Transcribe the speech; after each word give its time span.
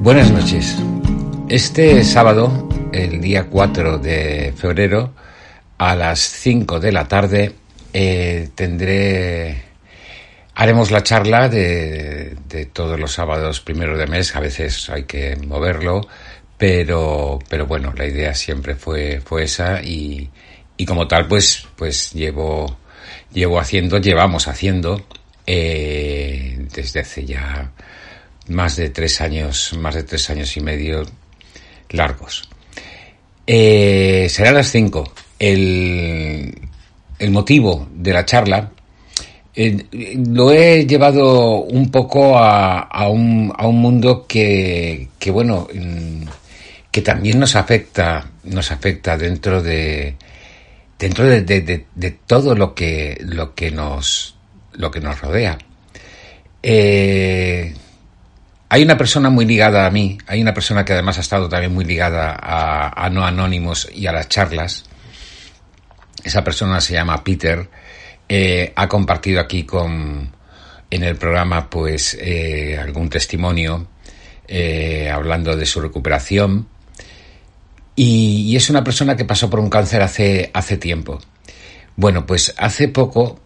Buenas 0.00 0.32
noches. 0.32 0.76
Este 1.48 2.02
sábado, 2.02 2.68
el 2.92 3.20
día 3.20 3.48
4 3.48 3.98
de 3.98 4.52
febrero, 4.56 5.14
a 5.78 5.94
las 5.94 6.18
5 6.18 6.80
de 6.80 6.90
la 6.90 7.06
tarde, 7.06 7.54
eh, 7.92 8.48
tendré. 8.56 9.62
Haremos 10.56 10.90
la 10.90 11.04
charla 11.04 11.48
de, 11.48 12.36
todos 12.72 12.98
los 12.98 13.12
sábados 13.12 13.60
primero 13.60 13.96
de 13.96 14.08
mes. 14.08 14.34
A 14.34 14.40
veces 14.40 14.90
hay 14.90 15.04
que 15.04 15.36
moverlo, 15.36 16.08
pero, 16.58 17.38
pero 17.48 17.66
bueno, 17.66 17.92
la 17.96 18.06
idea 18.06 18.34
siempre 18.34 18.74
fue, 18.74 19.20
fue 19.24 19.44
esa 19.44 19.80
y, 19.80 20.28
y 20.76 20.84
como 20.84 21.06
tal, 21.06 21.28
pues, 21.28 21.68
pues 21.76 22.12
llevo 22.12 22.81
llevo 23.32 23.58
haciendo, 23.58 23.98
llevamos 23.98 24.48
haciendo 24.48 25.04
eh, 25.46 26.66
desde 26.74 27.00
hace 27.00 27.24
ya 27.24 27.72
más 28.48 28.76
de 28.76 28.90
tres 28.90 29.20
años, 29.20 29.74
más 29.78 29.94
de 29.94 30.02
tres 30.02 30.28
años 30.30 30.56
y 30.56 30.60
medio 30.60 31.02
largos. 31.90 32.48
Eh, 33.46 34.26
será 34.30 34.50
a 34.50 34.54
las 34.54 34.70
cinco. 34.70 35.12
El, 35.38 36.54
el 37.18 37.30
motivo 37.30 37.88
de 37.92 38.12
la 38.12 38.24
charla 38.24 38.70
eh, 39.54 39.84
lo 40.34 40.50
he 40.50 40.86
llevado 40.86 41.60
un 41.60 41.90
poco 41.90 42.38
a, 42.38 42.80
a, 42.80 43.08
un, 43.08 43.52
a 43.56 43.66
un 43.66 43.80
mundo 43.80 44.26
que, 44.26 45.08
que, 45.18 45.30
bueno, 45.30 45.68
mm, 45.72 46.22
que 46.90 47.02
también 47.02 47.38
nos 47.38 47.54
afecta, 47.56 48.30
nos 48.44 48.70
afecta 48.72 49.16
dentro 49.18 49.62
de, 49.62 50.16
dentro 51.02 51.26
de, 51.26 52.16
todo 52.28 52.54
lo 52.54 52.76
que, 52.76 53.18
lo 53.22 53.56
que 53.56 53.72
nos, 53.72 54.36
lo 54.74 54.92
que 54.92 55.00
nos 55.00 55.20
rodea. 55.20 55.58
Eh, 56.62 57.74
hay 58.68 58.82
una 58.84 58.96
persona 58.96 59.28
muy 59.28 59.44
ligada 59.44 59.84
a 59.84 59.90
mí, 59.90 60.16
hay 60.28 60.40
una 60.40 60.54
persona 60.54 60.84
que 60.84 60.92
además 60.92 61.18
ha 61.18 61.22
estado 61.22 61.48
también 61.48 61.74
muy 61.74 61.84
ligada 61.84 62.38
a, 62.40 63.10
No 63.10 63.26
Anónimos 63.26 63.88
y 63.92 64.06
a 64.06 64.12
las 64.12 64.28
charlas. 64.28 64.84
Esa 66.22 66.44
persona 66.44 66.80
se 66.80 66.92
llama 66.92 67.24
Peter. 67.24 67.68
Eh, 68.28 68.72
ha 68.76 68.86
compartido 68.86 69.40
aquí 69.40 69.64
con, 69.64 70.30
en 70.88 71.02
el 71.02 71.16
programa 71.16 71.68
pues 71.68 72.16
eh, 72.20 72.78
algún 72.80 73.10
testimonio 73.10 73.88
hablando 75.10 75.56
de 75.56 75.64
su 75.64 75.80
recuperación 75.80 76.68
y, 77.94 78.56
es 78.56 78.70
una 78.70 78.84
persona 78.84 79.16
que 79.16 79.24
pasó 79.24 79.50
por 79.50 79.60
un 79.60 79.70
cáncer 79.70 80.02
hace, 80.02 80.50
hace 80.54 80.76
tiempo. 80.76 81.18
Bueno, 81.96 82.24
pues 82.26 82.54
hace 82.56 82.88
poco, 82.88 83.40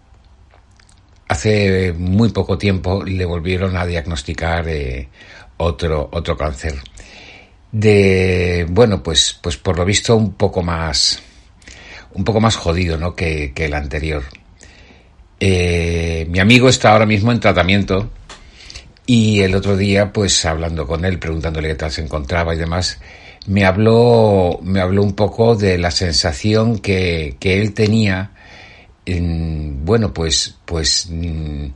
hace 1.29 1.93
muy 1.93 2.31
poco 2.31 2.57
tiempo, 2.59 3.05
le 3.05 3.25
volvieron 3.25 3.77
a 3.77 3.87
diagnosticar 3.87 4.69
eh, 4.69 5.09
otro, 5.57 6.09
otro 6.13 6.37
cáncer. 6.37 6.77
De, 7.73 8.67
bueno, 8.71 9.03
pues, 9.03 9.39
pues 9.43 9.57
por 9.57 9.77
lo 9.77 9.85
visto 9.85 10.17
un 10.17 10.35
poco 10.35 10.63
más, 10.63 11.21
un 12.15 12.25
poco 12.25 12.41
más 12.41 12.57
jodido, 12.57 12.97
¿no? 12.97 13.15
Que, 13.15 13.53
que 13.53 13.67
el 13.67 13.75
anterior. 13.75 14.23
Eh, 15.41 16.27
mi 16.31 16.39
amigo 16.39 16.69
está 16.69 16.93
ahora 16.93 17.05
mismo 17.05 17.31
en 17.33 17.41
tratamiento 17.41 18.11
y 19.07 19.43
el 19.43 19.55
otro 19.55 19.77
día, 19.77 20.13
pues 20.13 20.45
hablando 20.45 20.87
con 20.87 21.05
él, 21.05 21.19
preguntándole 21.19 21.69
qué 21.69 21.75
tal 21.75 21.93
se 21.93 22.03
encontraba 22.03 22.55
y 22.55 22.59
demás, 22.59 22.99
me 23.47 23.65
habló, 23.65 24.59
me 24.63 24.81
habló 24.81 25.03
un 25.03 25.15
poco 25.15 25.55
de 25.55 25.79
la 25.79 25.91
sensación 25.91 26.79
que, 26.79 27.37
que 27.39 27.61
él 27.61 27.75
tenía, 27.75 28.33
en, 29.05 29.85
bueno, 29.85 30.13
pues, 30.13 30.57
pues, 30.65 31.09
mm, 31.11 31.67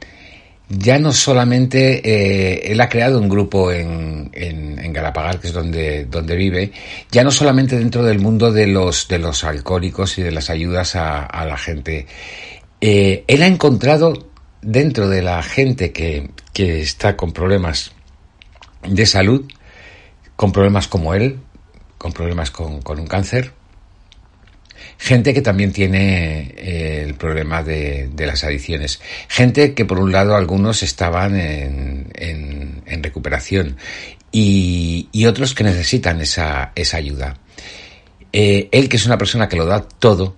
ya 0.69 0.99
no 0.99 1.13
solamente 1.13 2.01
eh, 2.05 2.73
él 2.73 2.81
ha 2.81 2.89
creado 2.89 3.19
un 3.19 3.29
grupo 3.29 3.73
en, 3.73 4.31
en, 4.33 4.79
en, 4.79 4.93
Galapagar, 4.93 5.41
que 5.41 5.49
es 5.49 5.53
donde, 5.53 6.05
donde 6.05 6.37
vive, 6.37 6.73
ya 7.11 7.25
no 7.25 7.31
solamente 7.31 7.79
dentro 7.79 8.05
del 8.05 8.21
mundo 8.21 8.53
de 8.53 8.67
los, 8.69 9.09
de 9.09 9.19
los 9.19 9.43
alcohólicos 9.45 10.19
y 10.19 10.23
de 10.23 10.31
las 10.31 10.49
ayudas 10.51 10.95
a, 10.95 11.25
a 11.25 11.45
la 11.45 11.57
gente. 11.57 12.07
Eh, 12.81 13.25
él 13.27 13.43
ha 13.43 13.47
encontrado 13.47 14.31
dentro 14.63 15.09
de 15.09 15.23
la 15.23 15.43
gente 15.43 15.93
que, 15.93 16.31
que 16.53 16.81
está 16.81 17.17
con 17.17 17.33
problemas 17.33 17.93
de 18.87 19.07
salud, 19.07 19.45
con 20.37 20.53
problemas 20.53 20.89
como 20.89 21.15
él, 21.15 21.41
con 22.01 22.15
problemas 22.15 22.51
con, 22.51 22.81
un 22.87 23.07
cáncer, 23.07 23.53
gente 24.97 25.35
que 25.35 25.43
también 25.43 25.71
tiene 25.71 26.55
eh, 26.57 27.05
el 27.07 27.13
problema 27.13 27.63
de, 27.63 28.11
las 28.17 28.43
adicciones, 28.43 29.03
gente 29.29 29.75
que 29.75 29.85
por 29.85 30.01
un 30.01 30.11
lado 30.11 30.35
algunos 30.35 30.83
estaban 30.83 31.39
en, 31.39 32.11
en, 32.15 33.03
recuperación 33.03 33.77
y, 34.33 35.11
otros 35.27 35.53
que 35.53 35.63
necesitan 35.63 36.23
esa, 36.23 36.73
esa 36.75 36.97
ayuda. 36.97 37.37
Eh, 38.33 38.71
él, 38.73 38.89
que 38.89 38.97
es 38.97 39.05
una 39.05 39.19
persona 39.19 39.51
que 39.51 39.57
lo 39.57 39.67
da 39.67 39.83
todo, 39.83 40.37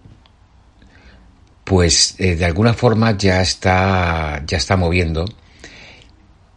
pues 1.62 2.16
eh, 2.18 2.34
de 2.34 2.44
alguna 2.44 2.74
forma 2.74 3.16
ya 3.16 3.40
está, 3.40 4.42
ya 4.48 4.56
está 4.56 4.76
moviendo 4.76 5.26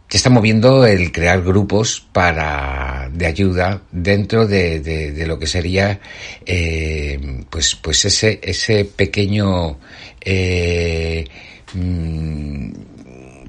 se 0.08 0.16
está 0.18 0.30
moviendo 0.30 0.86
el 0.86 1.10
crear 1.10 1.42
grupos 1.42 2.06
para 2.12 3.10
de 3.12 3.26
ayuda 3.26 3.82
dentro 3.90 4.46
de, 4.46 4.80
de, 4.80 5.26
lo 5.26 5.38
que 5.38 5.46
sería 5.46 6.00
eh, 6.44 7.44
pues 7.50 7.74
pues 7.74 8.04
ese 8.04 8.38
ese 8.42 8.84
pequeño 8.84 9.78
eh, 10.20 11.24
mm, 11.74 12.70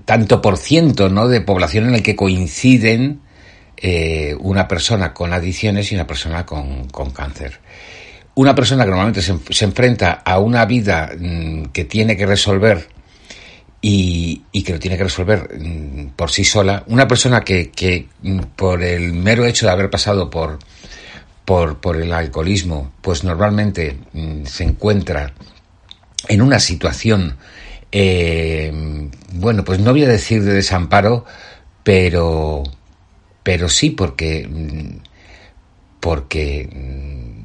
tanto 0.06 0.42
por 0.42 0.58
ciento 0.58 1.10
no 1.10 1.28
de 1.28 1.42
población 1.42 1.90
en 1.90 1.96
el 1.96 2.04
que 2.04 2.16
coinciden 2.16 3.22
eh, 3.80 4.36
una 4.40 4.68
persona 4.68 5.14
con 5.14 5.34
adicciones 5.34 5.92
y 5.92 5.96
una 5.96 6.08
persona 6.08 6.46
con, 6.46 6.88
con 6.88 7.12
cáncer. 7.12 7.60
Una 8.34 8.56
persona 8.56 8.84
que 8.84 8.90
normalmente 8.90 9.22
se, 9.22 9.38
se 9.52 9.66
enfrenta 9.66 10.22
a 10.26 10.40
una 10.40 10.66
vida 10.66 11.12
mm, 11.18 11.66
que 11.66 11.86
tiene 11.86 12.18
que 12.18 12.26
resolver 12.26 12.88
y, 13.82 14.64
que 14.64 14.74
lo 14.74 14.80
tiene 14.80 14.98
que 14.98 15.04
resolver 15.04 15.50
mm, 15.60 16.10
por 16.16 16.32
sí 16.32 16.44
sola. 16.44 16.84
Una 16.88 17.08
persona 17.08 17.42
que, 17.42 17.70
que 17.72 18.08
mm, 18.22 18.40
por 18.56 18.84
el 18.84 19.14
mero 19.14 19.46
hecho 19.46 19.66
de 19.66 19.72
haber 19.72 19.90
pasado 19.90 20.30
por, 20.30 20.60
por, 21.46 21.80
por 21.80 21.98
el 21.98 22.12
alcoholismo, 22.12 22.92
pues 23.02 23.24
normalmente 23.24 23.98
mm, 24.14 24.46
se 24.46 24.64
encuentra 24.64 25.34
en 26.28 26.42
una 26.42 26.60
situación, 26.60 27.38
eh, 27.92 29.10
bueno, 29.34 29.64
pues 29.64 29.80
no 29.80 29.92
voy 29.92 30.04
a 30.04 30.10
decir 30.10 30.44
de 30.44 30.54
desamparo, 30.54 31.26
pero, 31.84 32.64
pero 33.44 33.70
sí 33.70 33.92
porque, 33.92 34.50
porque 36.00 36.68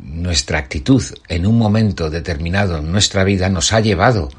nuestra 0.02 0.58
actitud 0.58 1.02
en 1.28 1.46
un 1.46 1.58
momento 1.58 2.10
determinado 2.10 2.78
en 2.78 2.90
nuestra 2.90 3.22
vida 3.22 3.48
nos 3.48 3.72
ha 3.72 3.80
llevado 3.80 4.30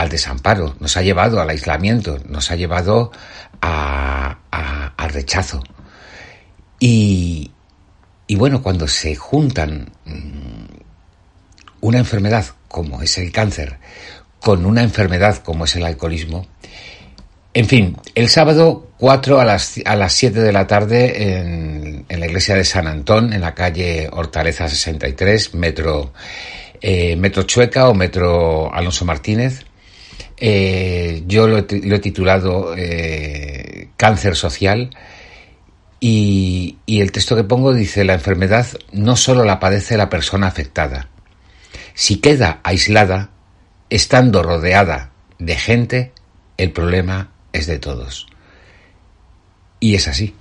al 0.00 0.08
desamparo, 0.08 0.76
nos 0.80 0.96
ha 0.96 1.02
llevado 1.02 1.42
al 1.42 1.50
aislamiento, 1.50 2.18
nos 2.26 2.50
ha 2.50 2.56
llevado 2.56 3.12
a, 3.60 4.38
al 4.96 5.10
rechazo. 5.10 5.62
Y, 6.78 7.50
y 8.26 8.36
bueno, 8.36 8.62
cuando 8.62 8.88
se 8.88 9.14
juntan 9.14 9.92
mm, 10.06 10.80
una 11.82 11.98
enfermedad 11.98 12.46
como 12.68 13.02
es 13.02 13.18
el 13.18 13.30
cáncer 13.30 13.78
con 14.40 14.64
una 14.64 14.82
enfermedad 14.82 15.36
como 15.42 15.66
es 15.66 15.76
el 15.76 15.84
alcoholismo, 15.84 16.46
en 17.52 17.66
fin, 17.66 17.98
el 18.14 18.30
sábado 18.30 18.88
4 18.96 19.38
a 19.38 19.44
las, 19.44 19.80
a 19.84 19.96
las 19.96 20.14
7 20.14 20.40
de 20.40 20.52
la 20.52 20.66
tarde 20.66 21.40
en, 21.40 22.06
la 22.08 22.26
iglesia 22.26 22.54
de 22.54 22.64
San 22.64 22.86
Antón, 22.86 23.34
en 23.34 23.42
la 23.42 23.54
calle 23.54 24.08
Hortaleza 24.10 24.66
63, 24.66 25.52
metro, 25.56 26.14
eh, 26.80 27.16
metro 27.16 27.42
Chueca 27.42 27.90
o 27.90 27.94
metro 27.94 28.72
Alonso 28.72 29.04
Martínez, 29.04 29.66
eh, 30.40 31.22
yo 31.26 31.46
lo, 31.46 31.58
he 31.58 31.98
titulado 31.98 32.74
eh, 32.74 33.90
Cáncer 33.98 34.34
Social 34.34 34.90
y, 36.00 36.78
el 36.86 37.12
texto 37.12 37.36
que 37.36 37.44
pongo 37.44 37.74
dice, 37.74 38.04
la 38.04 38.14
enfermedad 38.14 38.66
no 38.92 39.16
solo 39.16 39.44
la 39.44 39.60
padece 39.60 39.98
la 39.98 40.08
persona 40.08 40.46
afectada. 40.46 41.08
Si 41.92 42.16
queda 42.16 42.60
aislada, 42.64 43.30
estando 43.90 44.42
rodeada 44.42 45.12
de 45.38 45.56
gente, 45.56 46.12
el 46.56 46.72
problema 46.72 47.32
es 47.52 47.66
de 47.66 47.78
todos. 47.78 48.26
Y 49.78 49.94
es 49.94 50.08
así. 50.08 50.34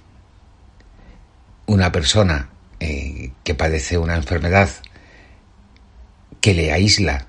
Una 1.66 1.92
persona 1.92 2.50
eh, 2.80 3.32
que 3.44 3.54
padece 3.54 3.98
una 3.98 4.16
enfermedad 4.16 4.70
que 6.40 6.54
le 6.54 6.72
aísla 6.72 7.28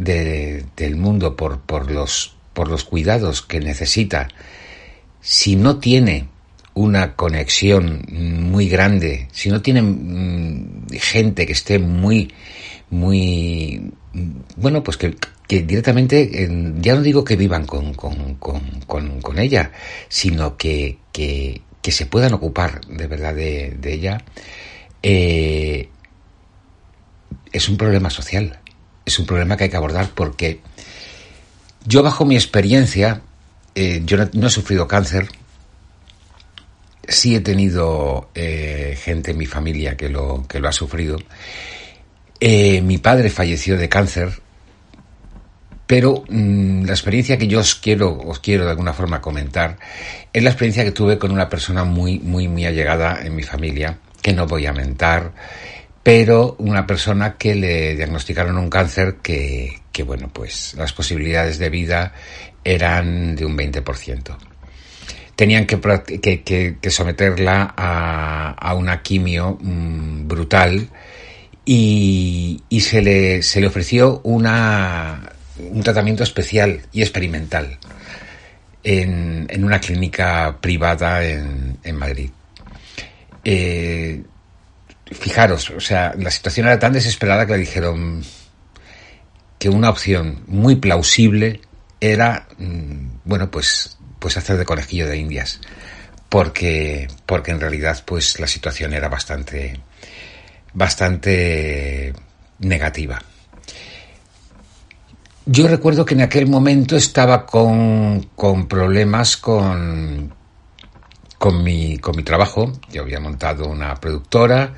del 0.00 0.96
mundo 0.96 1.36
por, 1.36 1.60
por, 1.60 1.90
los, 1.90 2.34
por 2.52 2.68
los 2.68 2.84
cuidados 2.84 3.42
que 3.42 3.60
necesita, 3.60 4.28
si 5.20 5.56
no 5.56 5.78
tiene 5.78 6.28
una 6.74 7.14
conexión 7.14 8.06
muy 8.08 8.68
grande, 8.68 9.28
si 9.32 9.50
no 9.50 9.60
tiene 9.60 9.82
mm, 9.82 10.88
gente 10.92 11.46
que 11.46 11.52
esté 11.52 11.78
muy, 11.78 12.32
muy, 12.90 13.92
bueno, 14.56 14.82
pues 14.82 14.96
que, 14.96 15.16
que 15.46 15.62
directamente, 15.62 16.48
ya 16.80 16.94
no 16.94 17.02
digo 17.02 17.24
que 17.24 17.36
vivan 17.36 17.66
con, 17.66 17.92
con, 17.94 18.36
con, 18.36 19.20
con 19.20 19.38
ella, 19.38 19.72
sino 20.08 20.56
que, 20.56 20.98
que, 21.12 21.60
que, 21.82 21.92
se 21.92 22.06
puedan 22.06 22.32
ocupar 22.32 22.80
de 22.86 23.06
verdad 23.06 23.34
de, 23.34 23.76
de 23.78 23.92
ella, 23.92 24.24
eh, 25.02 25.88
es 27.52 27.68
un 27.68 27.76
problema 27.76 28.10
social, 28.10 28.59
es 29.10 29.18
un 29.18 29.26
problema 29.26 29.56
que 29.56 29.64
hay 29.64 29.70
que 29.70 29.76
abordar 29.76 30.10
porque 30.14 30.60
yo 31.84 32.02
bajo 32.02 32.24
mi 32.24 32.34
experiencia, 32.34 33.22
eh, 33.74 34.02
yo 34.04 34.16
no, 34.32 34.46
he 34.46 34.50
sufrido 34.50 34.88
cáncer, 34.88 35.28
sí 37.06 37.34
he 37.34 37.40
tenido 37.40 38.30
eh, 38.34 38.98
gente 39.02 39.32
en 39.32 39.38
mi 39.38 39.46
familia 39.46 39.96
que 39.96 40.08
lo, 40.08 40.46
que 40.48 40.60
lo 40.60 40.68
ha 40.68 40.72
sufrido. 40.72 41.18
mi 42.40 42.98
padre 42.98 43.30
falleció 43.30 43.76
de 43.76 43.88
cáncer 43.88 44.40
pero 45.90 46.22
mm, 46.28 46.84
la 46.84 46.92
experiencia 46.92 47.36
que 47.36 47.48
yo 47.48 47.58
os 47.58 47.74
quiero, 47.74 48.16
os 48.16 48.38
quiero 48.38 48.64
de 48.64 48.70
alguna 48.70 48.92
forma 48.92 49.20
comentar 49.20 49.76
es 50.32 50.40
la 50.40 50.50
experiencia 50.50 50.84
que 50.84 50.92
tuve 50.92 51.18
con 51.18 51.32
una 51.32 51.48
persona 51.48 51.82
muy, 51.82 52.20
muy, 52.20 52.46
muy 52.46 52.64
allegada 52.64 53.20
en 53.24 53.34
mi 53.34 53.42
familia, 53.42 53.98
que 54.22 54.32
no 54.32 54.46
voy 54.46 54.66
a 54.66 54.72
mentar, 54.72 55.32
pero 56.02 56.56
una 56.58 56.86
persona 56.86 57.36
que 57.36 57.54
le 57.54 57.96
diagnosticaron 57.96 58.56
un 58.58 58.70
cáncer 58.70 59.16
que, 59.22 59.80
que 59.92 60.02
bueno, 60.02 60.30
pues 60.32 60.74
las 60.74 60.92
posibilidades 60.92 61.58
de 61.58 61.70
vida 61.70 62.12
eran 62.64 63.36
de 63.36 63.44
un 63.44 63.56
20%. 63.56 64.36
Tenían 65.36 65.66
que, 65.66 65.80
que, 66.80 66.90
someterla 66.90 67.74
a, 67.76 68.50
a, 68.50 68.74
una 68.74 69.02
quimio 69.02 69.58
mm, 69.60 70.28
brutal 70.28 70.88
y, 71.64 72.62
y 72.68 72.80
se, 72.80 73.00
le, 73.00 73.42
se 73.42 73.60
le 73.60 73.66
ofreció 73.66 74.20
una 74.24 75.32
un 75.68 75.82
tratamiento 75.82 76.22
especial 76.22 76.80
y 76.92 77.02
experimental 77.02 77.78
en, 78.82 79.46
en 79.50 79.64
una 79.64 79.80
clínica 79.80 80.58
privada 80.60 81.24
en, 81.24 81.78
en 81.82 81.96
Madrid. 81.96 82.30
Eh, 83.44 84.22
fijaros, 85.10 85.70
o 85.70 85.80
sea, 85.80 86.14
la 86.18 86.30
situación 86.30 86.66
era 86.66 86.78
tan 86.78 86.92
desesperada 86.92 87.46
que 87.46 87.52
le 87.52 87.58
dijeron 87.58 88.22
que 89.58 89.68
una 89.68 89.90
opción 89.90 90.42
muy 90.46 90.76
plausible 90.76 91.60
era, 92.00 92.48
mm, 92.58 93.20
bueno, 93.24 93.50
pues, 93.50 93.98
pues 94.18 94.36
hacer 94.36 94.56
de 94.56 94.64
conejillo 94.64 95.06
de 95.06 95.18
indias, 95.18 95.60
porque, 96.28 97.08
porque 97.26 97.50
en 97.50 97.60
realidad, 97.60 98.02
pues 98.04 98.40
la 98.40 98.46
situación 98.46 98.94
era 98.94 99.08
bastante, 99.08 99.80
bastante 100.72 102.14
negativa. 102.58 103.20
Yo 105.46 105.66
recuerdo 105.66 106.04
que 106.04 106.14
en 106.14 106.20
aquel 106.20 106.46
momento 106.46 106.96
estaba 106.96 107.44
con, 107.44 108.30
con 108.36 108.68
problemas 108.68 109.36
con, 109.36 110.32
con, 111.40 111.64
mi, 111.64 111.96
con 111.96 112.14
mi 112.16 112.22
trabajo. 112.22 112.70
Yo 112.92 113.00
había 113.00 113.18
montado 113.18 113.66
una 113.66 113.94
productora 113.94 114.74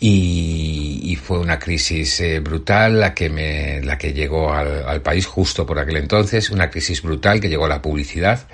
y, 0.00 1.16
fue 1.22 1.38
una 1.38 1.56
crisis 1.56 2.20
eh, 2.20 2.40
brutal 2.40 2.98
la 2.98 3.14
que, 3.14 3.28
me, 3.30 3.80
la 3.82 3.96
que 3.96 4.12
llegó 4.12 4.52
al, 4.52 4.88
al, 4.88 5.02
país 5.02 5.24
justo 5.26 5.64
por 5.64 5.78
aquel 5.78 5.98
entonces, 5.98 6.50
una 6.50 6.68
crisis 6.68 7.00
brutal 7.00 7.38
que 7.40 7.48
llegó 7.48 7.66
a 7.66 7.68
la 7.68 7.80
publicidad 7.80 8.48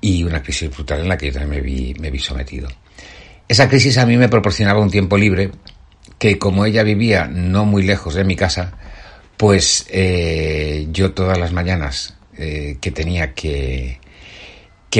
y 0.00 0.22
una 0.22 0.40
crisis 0.40 0.70
brutal 0.70 1.00
en 1.00 1.08
la 1.08 1.18
que 1.18 1.26
yo 1.26 1.32
también 1.32 1.60
me 1.60 1.60
vi, 1.60 1.92
me 1.98 2.12
vi 2.12 2.20
sometido. 2.20 2.68
Esa 3.48 3.68
crisis 3.68 3.98
a 3.98 4.06
mí 4.06 4.16
me 4.16 4.28
proporcionaba 4.28 4.78
un 4.78 4.90
tiempo 4.90 5.16
libre 5.16 5.50
que 6.20 6.38
como 6.38 6.66
ella 6.66 6.84
vivía 6.84 7.26
no 7.26 7.64
muy 7.64 7.82
lejos 7.82 8.14
de 8.14 8.22
mi 8.22 8.36
casa, 8.36 8.74
pues 9.36 9.86
eh, 9.90 10.86
yo 10.92 11.12
todas 11.14 11.36
las 11.36 11.52
mañanas 11.52 12.14
eh, 12.38 12.76
que 12.80 12.92
tenía 12.92 13.34
que, 13.34 13.98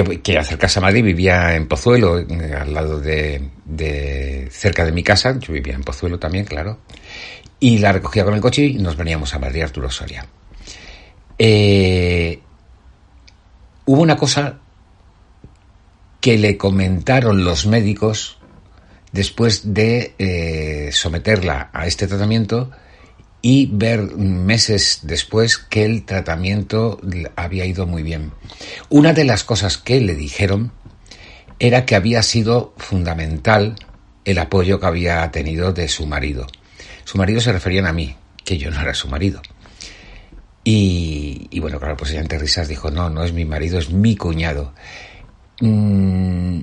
que, 0.05 0.21
que, 0.21 0.39
a 0.39 0.81
Madrid, 0.81 1.05
vivía 1.05 1.55
en 1.55 1.67
Pozuelo, 1.67 2.19
eh, 2.19 2.55
al 2.59 2.75
lado 2.75 3.01
de, 3.01 3.51
de, 3.65 4.49
cerca 4.51 4.85
de 4.85 4.93
mi 4.93 5.03
casa, 5.03 5.39
yo 5.39 5.53
vivía 5.53 5.75
en 5.75 5.83
Pozuelo 5.83 6.19
también, 6.19 6.45
claro, 6.45 6.81
y 7.61 7.79
la 7.79 7.93
recogía 7.93 8.25
con 8.25 8.35
el 8.35 8.41
coche 8.41 8.65
y 8.65 8.75
nos 8.75 8.97
veníamos 8.97 9.35
a 9.35 9.39
Madrid, 9.39 9.63
Arturo 9.63 9.91
Soria. 9.91 10.27
Eh, 11.39 12.41
hubo 13.87 14.03
una 14.03 14.17
cosa 14.17 14.59
que 16.21 16.39
le 16.39 16.57
comentaron 16.57 17.45
los 17.45 17.67
médicos 17.67 18.39
después 19.13 19.73
de 19.75 20.15
eh, 20.19 20.91
someterla 20.93 21.71
a 21.73 21.87
este 21.87 22.07
tratamiento, 22.07 22.71
y 23.49 23.67
ver 23.67 24.17
meses 24.17 25.03
después 25.05 25.57
que 25.57 25.85
el 25.85 26.05
tratamiento 26.05 27.01
había 27.37 27.65
ido 27.65 27.87
muy 27.87 28.03
bien. 28.03 28.33
Una 28.89 29.13
de 29.13 29.23
las 29.23 29.45
cosas 29.45 29.79
que 29.79 30.01
le 30.01 30.17
dijeron 30.17 30.73
era 31.61 31.87
que 31.87 31.95
había 31.95 32.25
sido 32.25 32.75
fundamental 32.77 33.77
el 34.25 34.39
apoyo 34.39 34.81
que 34.81 34.87
había 34.87 35.31
tenido 35.31 35.73
de 35.73 35.87
su 35.87 36.09
marido. 36.09 36.49
Su 37.05 37.19
marido 37.19 37.41
se 37.41 37.53
referían 37.53 37.87
a 37.87 37.93
mí, 37.93 38.17
que 38.45 38.59
yo 38.59 38.69
no 38.73 38.81
era 38.81 38.95
su 38.95 39.07
marido. 39.07 39.41
Y, 40.65 41.61
bueno, 41.61 41.79
claro, 41.79 41.97
pues 41.97 42.11
ella 42.11 42.23
entre 42.23 42.41
risas 42.41 42.67
dijo, 42.67 42.91
no, 42.91 43.11
no 43.11 43.23
es 43.23 43.33
mi 43.33 43.45
marido, 43.45 43.79
es 43.79 43.91
mi 43.91 44.17
cuñado. 44.17 44.73
Mm, 45.61 46.63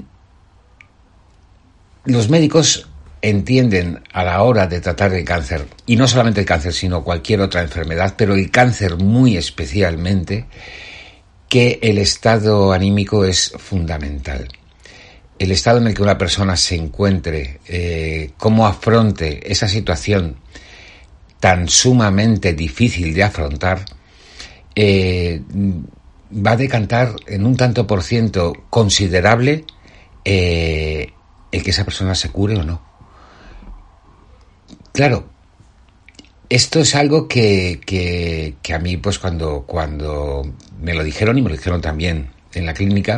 los 2.04 2.30
médicos 2.30 2.90
entienden 3.24 4.04
a 4.12 4.26
la 4.26 4.44
hora 4.44 4.68
de 4.68 4.82
tratar 4.82 5.14
el 5.14 5.24
cáncer, 5.24 5.66
y 5.86 5.96
no 5.96 6.08
solamente 6.08 6.42
el 6.42 6.46
cáncer, 6.46 6.74
sino 6.74 7.06
cualquier 7.06 7.40
otra 7.40 7.62
enfermedad, 7.62 8.16
pero 8.18 8.36
el 8.36 8.52
cáncer 8.52 8.98
muy 8.98 9.38
especialmente, 9.38 10.46
que 11.48 11.80
el 11.82 12.00
estado 12.00 12.74
anímico 12.74 13.24
es 13.24 13.54
fundamental. 13.58 14.50
El 15.40 15.52
estado 15.52 15.78
en 15.78 15.88
el 15.88 15.94
que 15.94 16.04
una 16.04 16.18
persona 16.18 16.58
se 16.58 16.76
encuentre, 16.76 17.62
eh, 17.66 18.32
cómo 18.38 18.68
afronte 18.68 19.50
esa 19.50 19.70
situación 19.70 20.36
tan 21.40 21.70
sumamente 21.70 22.54
difícil 22.54 23.14
de 23.14 23.24
afrontar, 23.24 23.86
eh, 24.76 25.42
va 26.34 26.52
a 26.52 26.58
decantar 26.58 27.16
en 27.28 27.46
un 27.46 27.56
tanto 27.56 27.88
por 27.88 28.04
ciento 28.04 28.54
considerable 28.70 29.64
eh, 30.26 31.14
el 31.54 31.64
que 31.64 31.70
esa 31.70 31.86
persona 31.86 32.16
se 32.16 32.30
cure 32.30 32.58
o 32.58 32.64
no. 32.64 32.93
Claro, 34.94 35.28
esto 36.50 36.80
es 36.80 36.94
algo 36.94 37.28
que, 37.28 37.82
que, 37.84 38.74
a 38.74 38.78
mí, 38.78 38.98
pues 38.98 39.18
cuando, 39.18 39.64
cuando 39.66 40.44
me 40.80 40.94
lo 40.94 41.04
dijeron 41.04 41.36
y 41.40 41.42
me 41.42 41.50
lo 41.50 41.56
dijeron 41.56 41.82
también 41.82 42.30
en 42.54 42.68
la 42.68 42.76
clínica, 42.76 43.18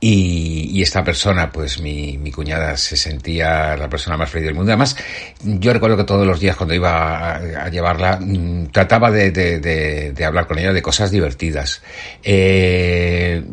y, 0.00 0.82
esta 0.82 1.04
persona, 1.04 1.52
pues 1.52 1.80
mi, 1.80 2.18
mi, 2.18 2.32
cuñada 2.32 2.76
se 2.76 2.96
sentía 2.96 3.76
la 3.76 3.88
persona 3.88 4.16
más 4.16 4.28
feliz 4.28 4.46
del 4.46 4.56
mundo. 4.56 4.72
Además, 4.72 4.96
yo 5.44 5.72
recuerdo 5.72 5.96
que 5.96 6.02
todos 6.02 6.26
los 6.26 6.40
días 6.40 6.56
cuando 6.56 6.74
iba 6.74 7.36
a, 7.36 7.68
llevarla, 7.68 8.18
mmm, 8.20 8.66
trataba 8.72 9.12
de, 9.12 10.12
hablar 10.26 10.48
con 10.48 10.58
ella 10.58 10.72
de 10.72 10.82
cosas 10.82 11.12
divertidas. 11.12 11.82
Eh, 12.24 13.44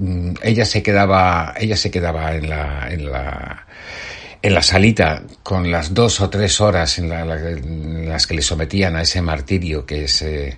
ella 0.41 0.65
se 0.65 0.81
quedaba, 0.81 1.53
ella 1.59 1.77
se 1.77 1.91
quedaba 1.91 2.33
en 2.33 2.49
la, 2.49 2.91
en 2.91 3.11
la, 3.11 3.67
en 4.41 4.53
la 4.53 4.61
salita, 4.61 5.23
con 5.43 5.69
las 5.69 5.93
dos 5.93 6.21
o 6.21 6.29
tres 6.29 6.61
horas 6.61 6.97
en, 6.97 7.09
la, 7.09 7.21
en 7.21 8.07
las 8.07 8.25
que 8.25 8.35
le 8.35 8.41
sometían 8.41 8.95
a 8.95 9.01
ese 9.01 9.21
martirio 9.21 9.85
que 9.85 10.05
es 10.05 10.21
eh, 10.21 10.57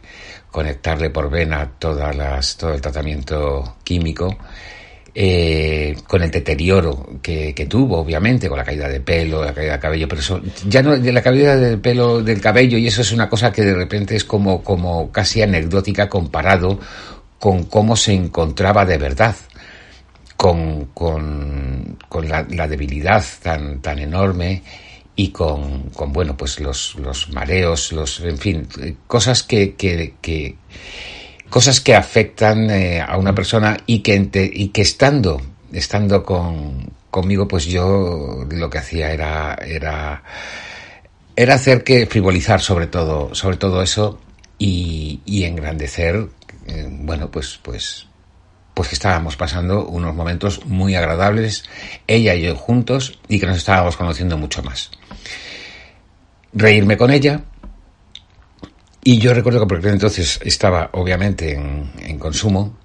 conectarle 0.52 1.10
por 1.10 1.30
vena 1.30 1.72
todas 1.80 2.16
las, 2.16 2.58
todo 2.58 2.74
el 2.74 2.82
tratamiento 2.82 3.78
químico, 3.84 4.38
eh, 5.14 5.96
con 6.08 6.22
el 6.22 6.32
deterioro 6.32 7.20
que, 7.22 7.54
que, 7.54 7.66
tuvo, 7.66 8.00
obviamente, 8.00 8.48
con 8.48 8.58
la 8.58 8.64
caída 8.64 8.88
de 8.88 9.02
pelo, 9.02 9.44
la 9.44 9.54
caída 9.54 9.74
de 9.74 9.80
cabello, 9.80 10.08
pero 10.08 10.22
eso, 10.22 10.42
ya 10.68 10.82
no, 10.84 10.96
de 10.96 11.12
la 11.12 11.22
caída 11.22 11.58
del 11.58 11.80
pelo, 11.80 12.22
del 12.22 12.40
cabello, 12.40 12.78
y 12.78 12.88
eso 12.88 13.02
es 13.02 13.12
una 13.12 13.28
cosa 13.28 13.52
que 13.52 13.64
de 13.64 13.74
repente 13.74 14.16
es 14.16 14.24
como, 14.24 14.64
como 14.64 15.12
casi 15.12 15.42
anecdótica 15.42 16.08
comparado 16.08 16.80
con 17.40 17.64
cómo 17.64 17.96
se 17.96 18.14
encontraba 18.14 18.86
de 18.86 19.00
verdad 19.00 19.36
con, 20.42 20.86
con, 20.96 22.00
con 22.10 22.28
la, 22.28 22.44
la, 22.50 22.68
debilidad 22.68 23.24
tan, 23.44 23.80
tan 23.80 24.00
enorme 24.00 24.64
y 25.16 25.28
con, 25.28 25.92
con 25.92 26.12
bueno, 26.12 26.36
pues 26.36 26.60
los, 26.60 26.96
los 26.96 27.30
mareos, 27.30 27.92
los, 27.92 28.22
en 28.22 28.40
fin, 28.40 28.68
cosas 29.06 29.44
que, 29.44 29.76
que, 29.76 30.16
que, 30.20 30.56
cosas 31.48 31.80
que 31.80 31.94
afectan 31.94 32.72
eh, 32.72 33.00
a 33.00 33.18
una 33.18 33.36
persona 33.36 33.78
y 33.86 34.00
que, 34.00 34.52
y 34.52 34.70
que 34.70 34.82
estando, 34.82 35.40
estando 35.74 36.24
con, 36.24 36.92
conmigo, 37.12 37.48
pues 37.48 37.66
yo 37.66 38.44
lo 38.50 38.68
que 38.68 38.80
hacía 38.80 39.12
era, 39.12 39.54
era, 39.64 40.24
era 41.36 41.54
hacer 41.54 41.84
que 41.84 42.08
frivolizar 42.08 42.62
sobre 42.62 42.88
todo, 42.88 43.36
sobre 43.36 43.58
todo 43.58 43.84
eso 43.84 44.20
y, 44.58 45.22
y 45.24 45.44
engrandecer, 45.44 46.30
eh, 46.66 46.88
bueno, 46.90 47.30
pues, 47.30 47.60
pues, 47.62 48.08
pues 48.74 48.90
que 48.90 48.96
estábamos 48.96 49.36
pasando 49.36 49.86
unos 49.86 50.16
momentos 50.16 50.66
muy 50.66 50.96
agradables, 50.96 51.66
ella 52.08 52.36
y 52.36 52.44
yo 52.44 52.56
juntos, 52.56 53.20
y 53.28 53.40
que 53.40 53.46
nos 53.46 53.58
estábamos 53.58 53.98
conociendo 53.98 54.38
mucho 54.38 54.64
más. 54.64 54.92
Reírme 56.54 56.98
con 56.98 57.12
ella, 57.12 57.44
y 59.04 59.18
yo 59.18 59.34
recuerdo 59.34 59.62
que 59.62 59.66
por 59.66 59.86
entonces 59.88 60.40
estaba 60.44 60.90
obviamente 60.94 61.54
en, 61.54 62.20
consumo. 62.20 62.78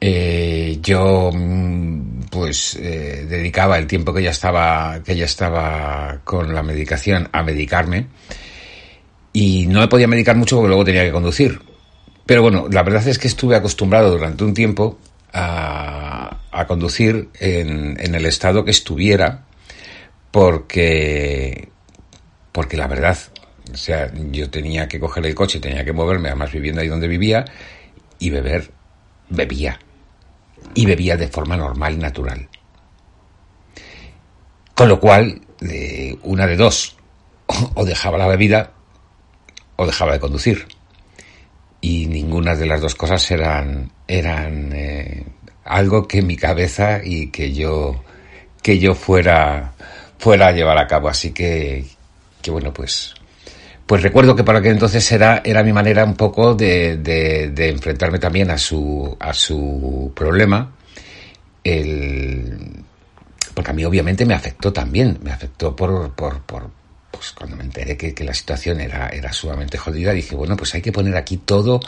Eh, 0.00 0.78
yo 0.82 1.30
mm, 1.32 2.20
pues 2.30 2.76
eh, 2.76 3.26
dedicaba 3.28 3.78
el 3.78 3.86
tiempo 3.86 4.12
que 4.12 4.20
ella 4.20 4.30
estaba 4.30 5.02
que 5.02 5.12
ella 5.12 5.24
estaba 5.24 6.20
con 6.22 6.54
la 6.54 6.62
medicación 6.62 7.28
a 7.32 7.42
medicarme 7.42 8.06
y 9.32 9.66
no 9.66 9.80
me 9.80 9.88
podía 9.88 10.06
medicar 10.06 10.36
mucho 10.36 10.56
porque 10.56 10.68
luego 10.68 10.84
tenía 10.84 11.04
que 11.04 11.10
conducir. 11.10 11.60
Pero 12.28 12.42
bueno, 12.42 12.68
la 12.70 12.82
verdad 12.82 13.08
es 13.08 13.18
que 13.18 13.26
estuve 13.26 13.56
acostumbrado 13.56 14.10
durante 14.10 14.44
un 14.44 14.52
tiempo 14.52 14.98
a, 15.32 16.36
conducir 16.66 17.30
en, 17.40 17.96
el 18.14 18.26
estado 18.26 18.66
que 18.66 18.70
estuviera 18.70 19.46
porque 20.30 21.70
porque 22.52 22.76
la 22.76 22.86
verdad 22.86 23.16
o 23.72 23.76
sea, 23.78 24.12
yo 24.30 24.50
tenía 24.50 24.88
que 24.88 25.00
coger 25.00 25.24
el 25.24 25.34
coche, 25.34 25.58
tenía 25.58 25.86
que 25.86 25.94
moverme, 25.94 26.28
además 26.28 26.52
viviendo 26.52 26.82
ahí 26.82 26.88
donde 26.88 27.08
vivía, 27.08 27.46
y 28.18 28.28
beber, 28.28 28.72
bebía. 29.30 29.78
Y 30.74 30.84
bebía 30.84 31.16
de 31.16 31.28
forma 31.28 31.56
normal 31.56 31.94
y 31.94 31.96
natural. 31.96 32.46
Con 34.74 34.90
lo 34.90 35.00
cual, 35.00 35.40
una 36.24 36.46
de 36.46 36.56
dos, 36.56 36.94
o 37.74 37.86
dejaba 37.86 38.18
la 38.18 38.26
bebida 38.26 38.72
o 39.76 39.86
dejaba 39.86 40.12
de 40.12 40.20
conducir. 40.20 40.77
Y 41.80 42.06
ninguna 42.06 42.54
de 42.56 42.66
las 42.66 42.80
dos 42.80 42.94
cosas 42.94 43.30
eran, 43.30 43.90
eran 44.06 44.72
eh, 44.72 45.24
algo 45.64 46.08
que 46.08 46.22
mi 46.22 46.36
cabeza 46.36 47.00
y 47.04 47.28
que 47.30 47.52
yo, 47.52 48.02
que 48.62 48.78
yo 48.78 48.94
fuera, 48.94 49.74
fuera 50.18 50.48
a 50.48 50.52
llevar 50.52 50.78
a 50.78 50.86
cabo. 50.86 51.08
Así 51.08 51.30
que, 51.30 51.84
que 52.42 52.50
bueno, 52.50 52.72
pues 52.72 53.14
pues 53.88 54.02
recuerdo 54.02 54.36
que 54.36 54.44
para 54.44 54.58
aquel 54.58 54.72
entonces 54.72 55.10
era, 55.12 55.40
era 55.42 55.62
mi 55.62 55.72
manera 55.72 56.04
un 56.04 56.14
poco 56.14 56.54
de, 56.54 56.98
de, 56.98 57.70
enfrentarme 57.70 58.18
también 58.18 58.50
a 58.50 58.58
su, 58.58 59.16
a 59.18 59.32
su 59.32 60.12
problema. 60.14 60.74
El, 61.64 62.84
porque 63.54 63.70
a 63.70 63.74
mí 63.74 63.86
obviamente 63.86 64.26
me 64.26 64.34
afectó 64.34 64.74
también, 64.74 65.18
me 65.22 65.32
afectó 65.32 65.74
por, 65.74 66.12
por, 66.12 66.42
por 66.42 66.68
pues 67.18 67.32
cuando 67.32 67.56
me 67.56 67.64
enteré 67.64 67.96
que, 67.96 68.14
que, 68.14 68.22
la 68.22 68.32
situación 68.32 68.80
era, 68.80 69.08
era 69.08 69.32
sumamente 69.32 69.76
jodida, 69.76 70.12
dije, 70.12 70.36
bueno, 70.36 70.56
pues 70.56 70.72
hay 70.76 70.82
que 70.82 70.92
poner 70.92 71.16
aquí 71.16 71.36
todo, 71.36 71.80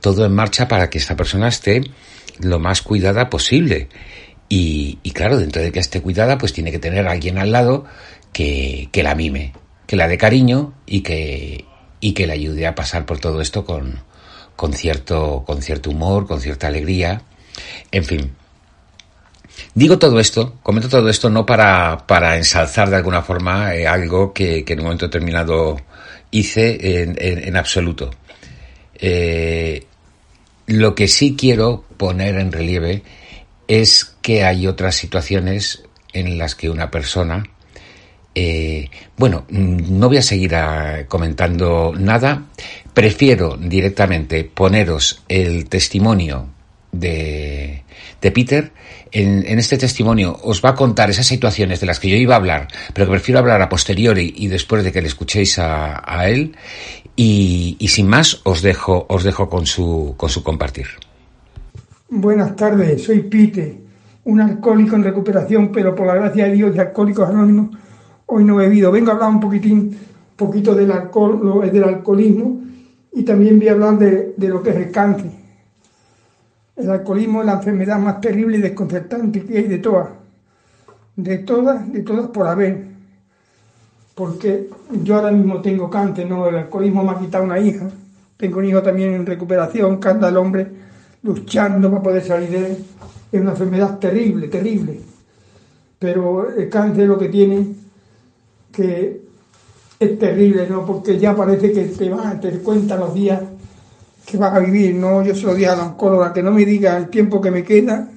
todo 0.00 0.24
en 0.24 0.32
marcha 0.32 0.68
para 0.68 0.88
que 0.88 0.98
esta 0.98 1.16
persona 1.16 1.48
esté 1.48 1.82
lo 2.38 2.60
más 2.60 2.80
cuidada 2.80 3.28
posible. 3.28 3.88
Y, 4.48 5.00
y 5.02 5.10
claro, 5.10 5.36
dentro 5.36 5.60
de 5.60 5.72
que 5.72 5.80
esté 5.80 6.00
cuidada, 6.00 6.38
pues 6.38 6.52
tiene 6.52 6.70
que 6.70 6.78
tener 6.78 7.08
a 7.08 7.10
alguien 7.10 7.38
al 7.38 7.50
lado 7.50 7.86
que, 8.32 8.88
que 8.92 9.02
la 9.02 9.16
mime, 9.16 9.52
que 9.88 9.96
la 9.96 10.06
dé 10.06 10.16
cariño 10.16 10.74
y 10.86 11.00
que, 11.00 11.64
y 11.98 12.12
que 12.12 12.28
le 12.28 12.34
ayude 12.34 12.68
a 12.68 12.76
pasar 12.76 13.04
por 13.04 13.18
todo 13.18 13.40
esto 13.40 13.64
con, 13.64 14.04
con, 14.54 14.72
cierto, 14.74 15.42
con 15.44 15.60
cierto 15.60 15.90
humor, 15.90 16.28
con 16.28 16.40
cierta 16.40 16.68
alegría. 16.68 17.22
En 17.90 18.04
fin. 18.04 18.30
Digo 19.74 19.98
todo 19.98 20.20
esto, 20.20 20.56
comento 20.62 20.88
todo 20.88 21.08
esto 21.08 21.30
no 21.30 21.44
para, 21.46 22.06
para 22.06 22.36
ensalzar 22.36 22.90
de 22.90 22.96
alguna 22.96 23.22
forma 23.22 23.74
eh, 23.74 23.86
algo 23.86 24.32
que, 24.32 24.64
en 24.66 24.78
un 24.78 24.84
momento 24.84 25.06
determinado 25.06 25.80
hice 26.30 27.02
en, 27.02 27.56
absoluto. 27.56 28.10
Eh, 28.94 29.84
lo 30.66 30.94
que 30.94 31.08
sí 31.08 31.36
quiero 31.38 31.84
poner 31.96 32.36
en 32.36 32.52
relieve 32.52 33.02
es 33.66 34.16
que 34.22 34.44
hay 34.44 34.66
otras 34.66 34.96
situaciones 34.96 35.82
en 36.12 36.38
las 36.38 36.54
que 36.54 36.70
una 36.70 36.90
persona 36.90 37.44
eh, 38.40 38.88
bueno, 39.16 39.46
no 39.48 40.06
voy 40.06 40.18
a 40.18 40.22
seguir 40.22 40.54
ah, 40.54 41.06
comentando 41.08 41.92
nada. 41.98 42.44
Prefiero 42.94 43.56
directamente 43.56 44.44
poneros 44.44 45.24
el 45.28 45.68
testimonio 45.68 46.46
de, 46.92 47.82
de 48.20 48.30
Peter. 48.30 48.72
En, 49.10 49.58
este 49.58 49.78
testimonio 49.78 50.38
os 50.42 50.62
va 50.62 50.70
a 50.70 50.74
contar 50.74 51.10
esas 51.10 51.26
situaciones 51.26 51.80
de 51.80 51.86
las 51.86 51.98
que 51.98 52.08
yo 52.08 52.16
iba 52.16 52.34
a 52.34 52.38
hablar, 52.38 52.68
pero 52.92 53.06
que 53.06 53.12
prefiero 53.12 53.38
hablar 53.38 53.62
a 53.62 53.68
posteriori 53.68 54.34
y 54.36 54.48
después 54.48 54.84
de 54.84 54.92
que 54.92 55.00
le 55.00 55.08
escuchéis 55.08 55.58
a, 55.58 56.02
a 56.04 56.28
él. 56.28 56.56
Y, 57.16 57.76
y, 57.80 57.88
sin 57.88 58.06
más, 58.06 58.40
os 58.44 58.62
dejo, 58.62 59.06
os 59.08 59.24
dejo 59.24 59.48
con 59.48 59.66
su, 59.66 60.14
con 60.16 60.30
su 60.30 60.44
compartir. 60.44 60.86
Buenas 62.08 62.54
tardes, 62.54 63.02
soy 63.02 63.20
Peter, 63.22 63.74
un 64.24 64.40
alcohólico 64.40 64.94
en 64.94 65.02
recuperación, 65.02 65.72
pero 65.72 65.94
por 65.94 66.06
la 66.06 66.14
gracia 66.14 66.44
de 66.46 66.52
Dios 66.52 66.74
de 66.74 66.80
Alcohólicos 66.80 67.28
Anónimos 67.28 67.70
hoy 68.28 68.44
no 68.44 68.60
he 68.60 68.68
bebido. 68.68 68.92
Vengo 68.92 69.10
a 69.10 69.14
hablar 69.14 69.30
un 69.30 69.40
poquitín, 69.40 69.96
poquito 70.36 70.74
del 70.74 70.92
alcohol, 70.92 71.70
del 71.70 71.84
alcoholismo 71.84 72.60
y 73.12 73.22
también 73.24 73.58
voy 73.58 73.68
a 73.68 73.72
hablar 73.72 73.98
de, 73.98 74.34
lo 74.48 74.62
que 74.62 74.70
es 74.70 74.76
el 74.76 74.90
cáncer. 74.90 75.30
El 76.78 76.90
alcoholismo 76.90 77.40
es 77.40 77.46
la 77.46 77.54
enfermedad 77.54 77.98
más 77.98 78.20
terrible 78.20 78.58
y 78.58 78.60
desconcertante 78.60 79.44
que 79.44 79.58
hay 79.58 79.64
de 79.64 79.78
todas. 79.78 80.08
De 81.16 81.38
todas, 81.38 81.92
de 81.92 82.00
todas 82.02 82.28
por 82.28 82.46
haber. 82.46 82.86
Porque 84.14 84.68
yo 85.02 85.16
ahora 85.16 85.32
mismo 85.32 85.60
tengo 85.60 85.90
cáncer, 85.90 86.28
¿no? 86.28 86.46
El 86.48 86.54
alcoholismo 86.54 87.02
me 87.02 87.10
ha 87.10 87.18
quitado 87.18 87.44
una 87.44 87.58
hija. 87.58 87.88
Tengo 88.36 88.58
un 88.58 88.66
hijo 88.66 88.80
también 88.80 89.14
en 89.14 89.26
recuperación, 89.26 89.98
que 89.98 90.08
anda 90.08 90.28
el 90.28 90.36
hombre 90.36 90.68
luchando 91.24 91.90
para 91.90 92.02
poder 92.02 92.24
salir 92.24 92.50
de 92.50 92.66
él. 92.66 92.84
Es 93.32 93.40
una 93.40 93.50
enfermedad 93.50 93.98
terrible, 93.98 94.46
terrible. 94.46 95.00
Pero 95.98 96.48
el 96.54 96.68
cáncer 96.68 97.08
lo 97.08 97.18
que 97.18 97.28
tiene 97.28 97.74
que 98.70 99.20
es 99.98 100.18
terrible, 100.18 100.68
¿no? 100.70 100.86
Porque 100.86 101.18
ya 101.18 101.34
parece 101.34 101.72
que 101.72 101.86
te 101.86 102.08
van 102.08 102.26
a 102.28 102.40
tener 102.40 102.62
cuenta 102.62 102.96
los 102.96 103.12
días 103.14 103.42
que 104.28 104.36
vas 104.36 104.54
a 104.54 104.58
vivir, 104.58 104.94
¿no? 104.94 105.22
Yo 105.22 105.34
se 105.34 105.46
lo 105.46 105.54
dije 105.54 105.68
a 105.68 105.76
la 105.76 105.86
oncóloga, 105.86 106.32
que 106.32 106.42
no 106.42 106.50
me 106.50 106.64
diga 106.64 106.96
el 106.96 107.08
tiempo 107.08 107.40
que 107.40 107.50
me 107.50 107.62
queda, 107.64 108.10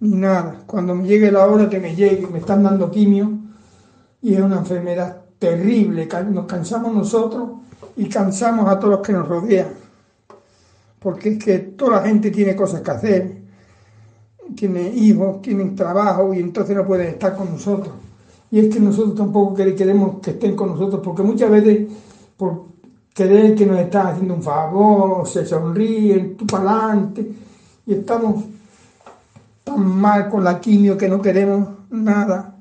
ni 0.00 0.14
nada. 0.16 0.62
Cuando 0.66 0.94
me 0.94 1.08
llegue 1.08 1.32
la 1.32 1.46
hora 1.46 1.68
que 1.68 1.80
me 1.80 1.96
llegue, 1.96 2.26
me 2.28 2.38
están 2.38 2.62
dando 2.62 2.90
quimio, 2.90 3.32
y 4.22 4.34
es 4.34 4.40
una 4.40 4.58
enfermedad 4.58 5.22
terrible, 5.38 6.08
nos 6.30 6.46
cansamos 6.46 6.94
nosotros 6.94 7.50
y 7.96 8.08
cansamos 8.08 8.68
a 8.68 8.78
todos 8.78 8.98
los 8.98 9.00
que 9.00 9.12
nos 9.12 9.28
rodean. 9.28 9.68
Porque 11.00 11.30
es 11.30 11.44
que 11.44 11.58
toda 11.58 12.00
la 12.00 12.08
gente 12.08 12.30
tiene 12.30 12.54
cosas 12.54 12.80
que 12.80 12.90
hacer, 12.90 13.36
tiene 14.54 14.88
hijos, 14.88 15.42
tienen 15.42 15.74
trabajo 15.74 16.32
y 16.34 16.38
entonces 16.38 16.76
no 16.76 16.86
pueden 16.86 17.08
estar 17.08 17.36
con 17.36 17.50
nosotros 17.50 17.94
y 18.50 18.60
es 18.60 18.72
que 18.72 18.80
nosotros 18.80 19.14
tampoco 19.14 19.54
queremos 19.54 20.20
que 20.20 20.30
estén 20.30 20.54
con 20.54 20.70
nosotros, 20.70 21.00
porque 21.02 21.22
muchas 21.22 21.50
veces 21.50 21.88
por 22.36 22.75
querer 23.16 23.54
que 23.54 23.64
nos 23.64 23.78
están 23.78 24.08
haciendo 24.08 24.34
un 24.34 24.42
favor, 24.42 25.26
se 25.26 25.46
sonríen, 25.46 26.36
tú 26.36 26.46
para 26.46 26.88
adelante, 26.88 27.26
y 27.86 27.94
estamos 27.94 28.44
tan 29.64 29.86
mal 29.86 30.28
con 30.28 30.44
la 30.44 30.60
quimio 30.60 30.98
que 30.98 31.08
no 31.08 31.22
queremos 31.22 31.66
nada, 31.88 32.58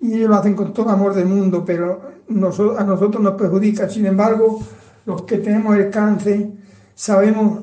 y 0.00 0.14
ellos 0.14 0.28
lo 0.28 0.36
hacen 0.36 0.56
con 0.56 0.72
todo 0.72 0.90
amor 0.90 1.14
del 1.14 1.26
mundo, 1.26 1.62
pero 1.64 2.02
a 2.28 2.84
nosotros 2.84 3.22
nos 3.22 3.34
perjudica. 3.34 3.88
Sin 3.88 4.04
embargo, 4.04 4.60
los 5.06 5.22
que 5.22 5.38
tenemos 5.38 5.76
el 5.76 5.88
cáncer 5.90 6.50
sabemos 6.96 7.62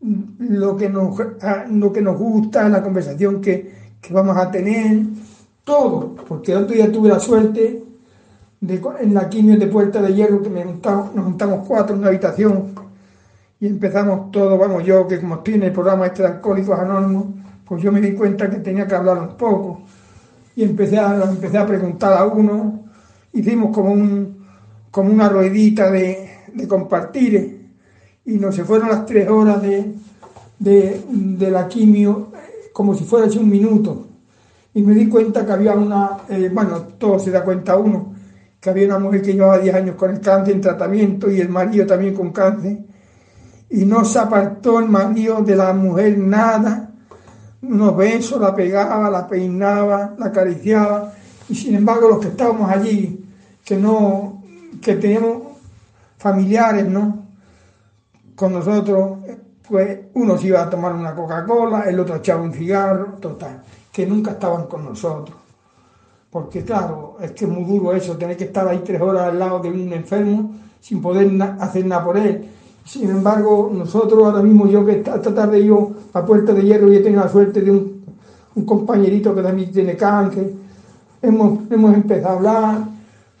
lo 0.00 0.76
que 0.76 0.88
nos, 0.88 1.18
lo 1.68 1.92
que 1.92 2.00
nos 2.00 2.16
gusta, 2.16 2.68
la 2.68 2.80
conversación 2.80 3.40
que, 3.40 3.74
que 4.00 4.14
vamos 4.14 4.36
a 4.36 4.52
tener, 4.52 5.02
todo, 5.64 6.14
porque 6.14 6.52
el 6.52 6.58
otro 6.58 6.76
día 6.76 6.92
tuve 6.92 7.08
la 7.08 7.18
suerte 7.18 7.89
en 8.60 9.14
la 9.14 9.28
quimio 9.28 9.58
de 9.58 9.66
Puerta 9.66 10.02
de 10.02 10.14
Hierro 10.14 10.42
que 10.42 10.50
me 10.50 10.64
juntamos, 10.64 11.14
nos 11.14 11.24
juntamos 11.24 11.66
cuatro 11.66 11.94
en 11.94 12.00
una 12.00 12.08
habitación 12.08 12.74
y 13.58 13.66
empezamos 13.66 14.30
todo, 14.30 14.58
vamos, 14.58 14.84
yo 14.84 15.06
que 15.06 15.20
como 15.20 15.36
estoy 15.36 15.54
en 15.54 15.64
el 15.64 15.72
programa 15.72 16.06
este 16.06 16.22
de 16.22 16.28
Alcohólicos 16.28 16.78
Anónimos, 16.78 17.26
pues 17.64 17.82
yo 17.82 17.92
me 17.92 18.00
di 18.00 18.14
cuenta 18.14 18.50
que 18.50 18.56
tenía 18.56 18.86
que 18.86 18.94
hablar 18.94 19.18
un 19.18 19.36
poco 19.36 19.82
y 20.56 20.64
empecé 20.64 20.98
a, 20.98 21.22
empecé 21.24 21.58
a 21.58 21.66
preguntar 21.66 22.12
a 22.12 22.24
uno, 22.26 22.84
hicimos 23.32 23.74
como, 23.74 23.92
un, 23.92 24.44
como 24.90 25.10
una 25.10 25.28
ruedita 25.28 25.90
de, 25.90 26.30
de 26.54 26.68
compartir 26.68 27.60
y 28.24 28.32
nos 28.34 28.54
se 28.54 28.64
fueron 28.64 28.88
las 28.88 29.06
tres 29.06 29.28
horas 29.28 29.62
de, 29.62 29.94
de, 30.58 31.50
la 31.50 31.66
quimio 31.68 32.28
como 32.72 32.94
si 32.94 33.04
fuera 33.04 33.26
un 33.26 33.48
minuto. 33.48 34.06
Y 34.72 34.82
me 34.82 34.94
di 34.94 35.08
cuenta 35.08 35.44
que 35.44 35.52
había 35.52 35.72
una, 35.72 36.18
eh, 36.28 36.50
bueno, 36.52 36.82
todo 36.98 37.18
se 37.18 37.30
da 37.30 37.44
cuenta 37.44 37.76
uno, 37.76 38.14
que 38.60 38.70
había 38.70 38.86
una 38.86 38.98
mujer 38.98 39.22
que 39.22 39.32
llevaba 39.32 39.58
10 39.58 39.74
años 39.74 39.96
con 39.96 40.10
el 40.10 40.20
cáncer 40.20 40.54
en 40.54 40.60
tratamiento 40.60 41.30
y 41.30 41.40
el 41.40 41.48
marido 41.48 41.86
también 41.86 42.14
con 42.14 42.30
cáncer. 42.30 42.78
y 43.70 43.84
no 43.86 44.04
se 44.04 44.18
apartó 44.18 44.80
el 44.80 44.88
marido 44.88 45.42
de 45.42 45.54
la 45.54 45.72
mujer 45.72 46.18
nada, 46.18 46.90
unos 47.62 47.96
besos, 47.96 48.40
la 48.40 48.54
pegaba, 48.54 49.08
la 49.08 49.28
peinaba, 49.28 50.14
la 50.18 50.26
acariciaba, 50.26 51.12
y 51.48 51.54
sin 51.54 51.76
embargo 51.76 52.08
los 52.08 52.18
que 52.18 52.28
estábamos 52.28 52.68
allí, 52.68 53.24
que 53.64 53.76
no, 53.76 54.42
que 54.82 54.96
teníamos 54.96 55.42
familiares, 56.18 56.88
¿no? 56.88 57.26
Con 58.34 58.54
nosotros, 58.54 59.18
pues 59.68 60.00
uno 60.14 60.36
se 60.36 60.48
iba 60.48 60.62
a 60.62 60.70
tomar 60.70 60.92
una 60.92 61.14
Coca-Cola, 61.14 61.82
el 61.82 62.00
otro 62.00 62.16
echaba 62.16 62.42
un 62.42 62.52
cigarro, 62.52 63.14
total, 63.20 63.62
que 63.92 64.04
nunca 64.04 64.32
estaban 64.32 64.66
con 64.66 64.84
nosotros. 64.84 65.39
Porque 66.30 66.64
claro, 66.64 67.16
es 67.20 67.32
que 67.32 67.44
es 67.44 67.50
muy 67.50 67.64
duro 67.64 67.92
eso, 67.92 68.16
tener 68.16 68.36
que 68.36 68.44
estar 68.44 68.66
ahí 68.68 68.82
tres 68.84 69.00
horas 69.00 69.24
al 69.24 69.38
lado 69.38 69.58
de 69.58 69.68
un 69.68 69.92
enfermo 69.92 70.52
sin 70.80 71.02
poder 71.02 71.30
hacer 71.58 71.84
nada 71.86 72.04
por 72.04 72.16
él. 72.16 72.48
Sin 72.84 73.10
embargo, 73.10 73.70
nosotros 73.72 74.24
ahora 74.24 74.42
mismo, 74.42 74.66
yo 74.68 74.84
que 74.84 74.98
esta, 74.98 75.20
tarde 75.20 75.64
yo 75.64 75.90
a 76.12 76.24
Puerta 76.24 76.52
de 76.52 76.62
Hierro, 76.62 76.88
yo 76.88 77.02
tengo 77.02 77.20
la 77.20 77.28
suerte 77.28 77.60
de 77.60 77.70
un, 77.70 78.00
compañerito 78.64 79.34
que 79.34 79.42
también 79.42 79.72
tiene 79.72 79.96
cáncer, 79.96 80.52
hemos, 81.22 81.60
hemos 81.70 81.94
empezado 81.94 82.28
a 82.28 82.36
hablar 82.36 82.78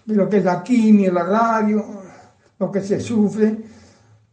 de 0.06 0.14
lo 0.14 0.28
que 0.28 0.38
es 0.38 0.44
la 0.44 0.62
quimio, 0.62 1.12
la 1.12 1.24
radio, 1.24 1.84
lo 2.58 2.70
que 2.70 2.80
se 2.80 3.00
sufre, 3.00 3.58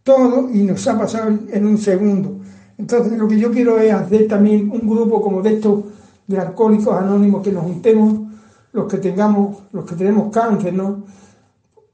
todo, 0.04 0.50
y 0.50 0.64
nos 0.64 0.88
ha 0.88 0.98
pasado 0.98 1.38
en, 1.50 1.66
un 1.66 1.78
segundo. 1.78 2.38
Entonces, 2.78 3.18
lo 3.18 3.28
que 3.28 3.38
yo 3.38 3.52
quiero 3.52 3.80
es 3.80 3.94
hacer 3.94 4.28
también 4.28 4.70
un 4.72 4.88
grupo 4.88 5.22
como 5.22 5.42
de 5.42 5.56
estos 5.56 5.84
de 6.26 6.38
alcohólicos 6.40 6.96
anónimos 6.96 7.42
que 7.42 7.52
nos 7.52 7.64
juntemos, 7.64 8.27
los 8.78 8.86
que 8.86 9.00
tengamos, 9.00 9.64
los 9.72 9.86
que 9.86 9.96
tenemos 9.96 10.32
cáncer, 10.32 10.72
¿no? 10.72 11.04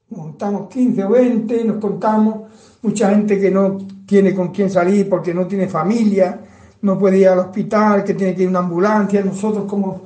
Montamos 0.10 0.68
15 0.68 1.06
o 1.06 1.10
20, 1.12 1.64
nos 1.64 1.78
contamos, 1.78 2.42
mucha 2.82 3.10
gente 3.10 3.40
que 3.40 3.50
no 3.50 3.78
tiene 4.06 4.36
con 4.36 4.50
quién 4.50 4.70
salir 4.70 5.08
porque 5.08 5.34
no 5.34 5.48
tiene 5.48 5.70
familia, 5.70 6.42
no 6.82 7.00
puede 7.00 7.20
ir 7.20 7.30
al 7.30 7.40
hospital, 7.40 8.04
que 8.04 8.16
tiene 8.16 8.36
que 8.36 8.42
ir 8.42 8.48
a 8.48 8.50
una 8.50 8.60
ambulancia, 8.60 9.24
nosotros 9.24 9.64
como 9.64 10.02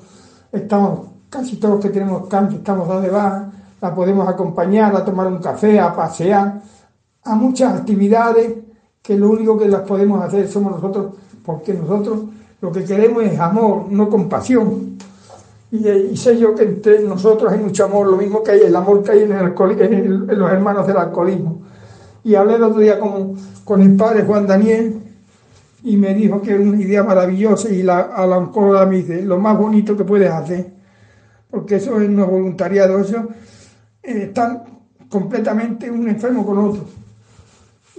estamos, 0.51 0.99
casi 1.31 1.55
todos 1.55 1.81
que 1.81 1.89
tenemos 1.89 2.27
cáncer, 2.27 2.59
estamos 2.59 2.87
donde 2.87 3.09
va, 3.09 3.51
la 3.81 3.95
podemos 3.95 4.27
acompañar 4.29 4.95
a 4.95 5.03
tomar 5.03 5.25
un 5.25 5.39
café, 5.39 5.79
a 5.79 5.95
pasear, 5.95 6.61
a 7.23 7.35
muchas 7.35 7.73
actividades 7.79 8.53
que 9.01 9.17
lo 9.17 9.31
único 9.31 9.57
que 9.57 9.67
las 9.67 9.81
podemos 9.81 10.23
hacer 10.23 10.47
somos 10.47 10.73
nosotros, 10.73 11.15
porque 11.43 11.73
nosotros 11.73 12.19
lo 12.61 12.71
que 12.71 12.83
queremos 12.83 13.23
es 13.23 13.39
amor, 13.39 13.87
no 13.89 14.07
compasión. 14.09 14.95
Y, 15.71 16.15
sé 16.15 16.37
yo 16.37 16.55
que 16.55 16.63
entre 16.63 17.01
nosotros 17.01 17.51
hay 17.51 17.59
mucho 17.59 17.85
amor, 17.85 18.07
lo 18.07 18.17
mismo 18.17 18.41
que 18.41 18.51
hay 18.51 18.61
el 18.61 18.75
amor 18.75 19.03
que 19.03 19.11
hay 19.11 19.23
en, 19.23 20.27
los 20.27 20.51
hermanos 20.51 20.87
del 20.87 20.97
alcoholismo. 20.97 21.63
Y 22.23 22.35
hablé 22.35 22.55
el 22.55 22.63
otro 22.63 22.79
día 22.79 22.99
con, 22.99 23.35
con 23.63 23.81
el 23.81 23.95
padre 23.95 24.23
Juan 24.23 24.47
Daniel 24.47 25.01
y 25.83 25.97
me 25.97 26.13
dijo 26.13 26.41
que 26.41 26.53
es 26.53 26.59
una 26.59 26.81
idea 26.81 27.03
maravillosa 27.03 27.69
y 27.69 27.83
la, 27.83 27.99
a 27.99 28.25
la 28.25 28.37
oncóloga 28.37 28.85
me 28.85 28.97
dice, 28.97 29.21
lo 29.21 29.39
más 29.39 29.57
bonito 29.57 29.95
que 29.95 30.03
puedes 30.03 30.31
hacer, 30.31 30.73
porque 31.49 31.75
eso 31.75 31.99
es 31.99 32.09
no 32.09 32.25
voluntariado, 32.27 32.99
eso 32.99 33.27
estar 34.03 34.63
completamente 35.09 35.91
un 35.91 36.07
enfermo 36.07 36.45
con 36.45 36.57
otro. 36.57 36.85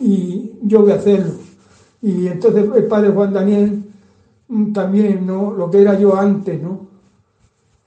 Y 0.00 0.52
yo 0.62 0.82
voy 0.82 0.92
a 0.92 0.96
hacerlo. 0.96 1.34
Y 2.00 2.28
entonces 2.28 2.64
el 2.76 2.84
padre 2.84 3.10
Juan 3.10 3.32
Daniel 3.32 3.84
mm, 4.48 4.72
también, 4.72 5.26
¿no? 5.26 5.52
Lo 5.52 5.70
que 5.70 5.82
era 5.82 5.98
yo 5.98 6.16
antes, 6.16 6.62
¿no? 6.62 6.87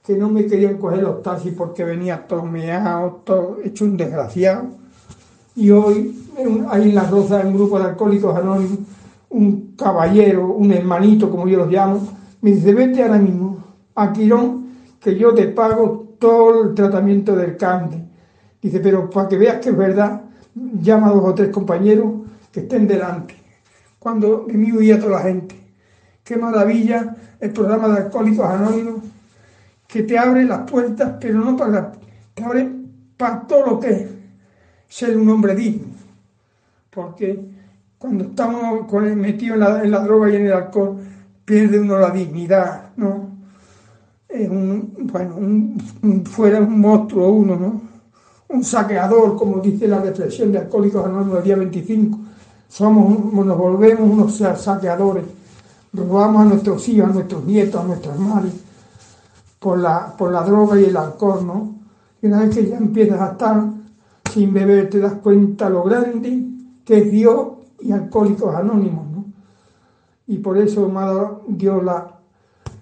Que 0.02 0.16
no 0.16 0.28
me 0.28 0.46
querían 0.46 0.78
coger 0.78 1.02
los 1.02 1.22
taxis 1.22 1.52
porque 1.52 1.84
venía 1.84 2.26
todo 2.26 2.44
todo 3.24 3.58
hecho 3.62 3.84
un 3.84 3.96
desgraciado. 3.96 4.64
Y 5.54 5.70
hoy 5.70 6.26
hay 6.68 6.82
en 6.82 6.94
la 6.94 7.04
Roza, 7.04 7.42
un 7.44 7.54
grupo 7.54 7.78
de 7.78 7.86
alcohólicos 7.86 8.36
anónimos, 8.36 8.78
un 9.30 9.74
caballero, 9.76 10.48
un 10.48 10.72
hermanito, 10.72 11.30
como 11.30 11.46
yo 11.46 11.58
los 11.58 11.70
llamo, 11.70 12.00
me 12.40 12.52
dice, 12.52 12.74
vete 12.74 13.02
ahora 13.02 13.18
mismo 13.18 13.62
a 13.94 14.12
Quirón, 14.12 14.66
que 14.98 15.16
yo 15.16 15.34
te 15.34 15.48
pago 15.48 16.16
todo 16.18 16.64
el 16.64 16.74
tratamiento 16.74 17.36
del 17.36 17.56
cáncer 17.56 18.02
Dice, 18.62 18.78
pero 18.78 19.10
para 19.10 19.28
que 19.28 19.36
veas 19.36 19.56
que 19.56 19.70
es 19.70 19.76
verdad, 19.76 20.22
llama 20.54 21.08
a 21.08 21.10
dos 21.10 21.24
o 21.24 21.34
tres 21.34 21.48
compañeros 21.50 22.12
que 22.52 22.60
estén 22.60 22.86
delante. 22.86 23.34
Cuando 23.98 24.44
de 24.46 24.54
mí 24.54 24.72
huía 24.72 25.00
toda 25.00 25.18
la 25.18 25.22
gente. 25.22 25.56
Qué 26.22 26.36
maravilla 26.36 27.16
el 27.40 27.52
programa 27.52 27.88
de 27.88 28.02
Alcohólicos 28.02 28.46
Anónimos, 28.46 29.02
que 29.92 30.04
te 30.04 30.18
abre 30.18 30.44
las 30.44 30.60
puertas, 30.60 31.16
pero 31.20 31.40
no 31.40 31.54
para 31.54 31.92
te 32.32 32.42
abre 32.42 32.66
para 33.14 33.42
todo 33.42 33.72
lo 33.72 33.80
que 33.80 33.90
es 33.90 34.08
ser 34.88 35.18
un 35.18 35.28
hombre 35.28 35.54
digno. 35.54 35.88
Porque 36.88 37.38
cuando 37.98 38.24
estamos 38.24 38.90
metidos 39.14 39.58
en 39.84 39.90
la, 39.90 40.00
droga 40.00 40.30
y 40.30 40.36
en 40.36 40.46
el 40.46 40.52
alcohol, 40.54 40.96
pierde 41.44 41.78
uno 41.78 41.98
la 41.98 42.08
dignidad, 42.08 42.92
¿no? 42.96 43.32
Es 44.26 44.48
un, 44.48 44.94
bueno, 45.12 45.36
un, 45.36 46.24
fuera 46.24 46.58
un 46.58 46.80
monstruo 46.80 47.28
uno, 47.28 47.56
¿no? 47.56 47.82
un 48.48 48.64
saqueador, 48.64 49.36
como 49.36 49.60
dice 49.60 49.86
la 49.88 50.00
reflexión 50.00 50.52
de 50.52 50.58
Alcohólicos 50.58 51.04
Anónimos 51.04 51.34
del 51.34 51.44
día 51.44 51.56
25. 51.56 52.18
Somos, 52.66 53.34
nos 53.44 53.58
volvemos 53.58 54.10
unos 54.10 54.36
saqueadores. 54.58 55.24
Robamos 55.92 56.42
a 56.42 56.44
nuestros 56.46 56.88
hijos, 56.88 57.10
a 57.10 57.12
nuestros 57.12 57.44
nietos, 57.44 57.78
a 57.78 57.84
nuestras 57.84 58.18
madres 58.18 58.71
por 59.62 59.78
la, 59.78 60.12
por 60.18 60.32
la 60.32 60.42
droga 60.42 60.78
y 60.78 60.86
el 60.86 60.96
alcohol, 60.96 61.46
¿no? 61.46 61.76
Y 62.20 62.26
una 62.26 62.40
vez 62.40 62.54
que 62.54 62.66
ya 62.66 62.76
empiezas 62.76 63.20
a 63.20 63.32
estar 63.32 63.64
sin 64.32 64.52
beber, 64.52 64.90
te 64.90 64.98
das 64.98 65.14
cuenta 65.14 65.70
lo 65.70 65.84
grande 65.84 66.48
que 66.84 66.98
es 66.98 67.10
Dios 67.12 67.46
y 67.80 67.92
Alcohólicos 67.92 68.52
Anónimos, 68.54 69.06
¿no? 69.06 69.24
Y 70.26 70.38
por 70.38 70.58
eso 70.58 70.88
me 70.88 70.98
ha 70.98 71.06
dado 71.06 71.42
Dios 71.46 71.82
la, 71.84 72.18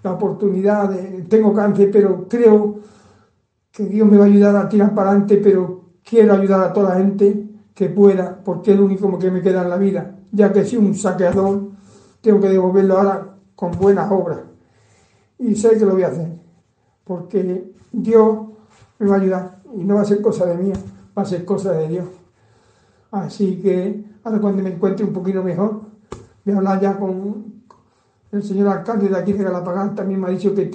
la 0.01 0.11
oportunidad 0.11 0.89
de... 0.89 1.23
Tengo 1.29 1.53
cáncer, 1.53 1.89
pero 1.91 2.27
creo 2.27 2.79
que 3.71 3.85
Dios 3.85 4.07
me 4.09 4.17
va 4.17 4.23
a 4.23 4.27
ayudar 4.27 4.55
a 4.55 4.67
tirar 4.67 4.95
para 4.95 5.11
adelante, 5.11 5.37
pero 5.37 5.81
quiero 6.03 6.33
ayudar 6.33 6.61
a 6.61 6.73
toda 6.73 6.89
la 6.89 6.95
gente 6.95 7.47
que 7.75 7.89
pueda, 7.89 8.41
porque 8.43 8.71
es 8.71 8.77
lo 8.77 8.85
único 8.85 9.19
que 9.19 9.29
me 9.29 9.41
queda 9.43 9.61
en 9.61 9.69
la 9.69 9.77
vida. 9.77 10.15
Ya 10.31 10.51
que 10.51 10.65
soy 10.65 10.79
un 10.79 10.95
saqueador, 10.95 11.69
tengo 12.21 12.39
que 12.39 12.49
devolverlo 12.49 12.97
ahora 12.97 13.35
con 13.55 13.71
buenas 13.73 14.11
obras. 14.11 14.39
Y 15.37 15.55
sé 15.55 15.77
que 15.77 15.85
lo 15.85 15.93
voy 15.93 16.03
a 16.03 16.07
hacer, 16.07 16.40
porque 17.11 17.73
Dios 17.91 18.37
me 18.97 19.07
va 19.09 19.17
a 19.17 19.19
ayudar 19.19 19.59
y 19.75 19.83
no 19.83 19.95
va 19.95 20.01
a 20.03 20.05
ser 20.05 20.21
cosa 20.21 20.45
de 20.45 20.55
mí, 20.55 20.71
va 21.17 21.23
a 21.23 21.25
ser 21.25 21.43
cosa 21.43 21.73
de 21.73 21.89
Dios. 21.89 22.05
Así 23.11 23.59
que 23.61 24.01
ahora 24.23 24.39
cuando 24.39 24.63
me 24.63 24.69
encuentre 24.69 25.05
un 25.05 25.11
poquito 25.11 25.43
mejor, 25.43 25.81
voy 26.45 26.53
a 26.53 26.57
hablar 26.57 26.79
ya 26.79 26.97
con 26.97 27.63
el 28.31 28.43
señor 28.43 28.69
alcalde 28.69 29.09
de 29.09 29.17
aquí 29.17 29.33
de 29.33 29.43
Galapagán, 29.43 29.93
también 29.93 30.21
me 30.21 30.27
ha 30.27 30.29
dicho 30.29 30.55
que, 30.55 30.67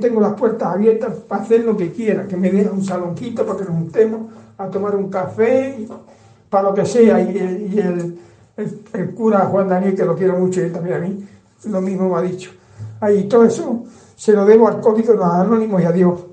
tengo 0.00 0.20
las 0.22 0.34
puertas 0.40 0.68
abiertas 0.74 1.14
para 1.28 1.42
hacer 1.42 1.62
lo 1.62 1.76
que 1.76 1.92
quiera, 1.92 2.26
que 2.26 2.38
me 2.38 2.50
dé 2.50 2.70
un 2.70 2.82
saloncito 2.82 3.44
para 3.44 3.58
que 3.58 3.66
nos 3.66 3.74
juntemos 3.74 4.32
a 4.56 4.70
tomar 4.70 4.96
un 4.96 5.10
café, 5.10 5.86
para 6.48 6.70
lo 6.70 6.74
que 6.74 6.86
sea. 6.86 7.20
Y, 7.20 7.78
el, 7.78 8.18
el, 8.56 9.14
cura 9.14 9.40
Juan 9.40 9.68
Daniel, 9.68 9.94
que 9.94 10.06
lo 10.06 10.16
quiero 10.16 10.38
mucho 10.38 10.64
y 10.64 10.70
también 10.70 10.96
a 10.96 10.98
mí, 11.00 11.28
lo 11.66 11.82
mismo 11.82 12.08
me 12.08 12.16
ha 12.16 12.22
dicho. 12.22 12.52
Ahí 13.02 13.24
todo 13.24 13.44
eso 13.44 13.84
se 14.16 14.32
lo 14.32 14.44
debo 14.44 14.68
al 14.68 14.80
Código 14.80 15.12
de 15.12 15.18
los 15.18 15.26
Anónimos 15.26 15.82
y 15.82 15.84
a 15.84 15.92
Dios. 15.92 16.24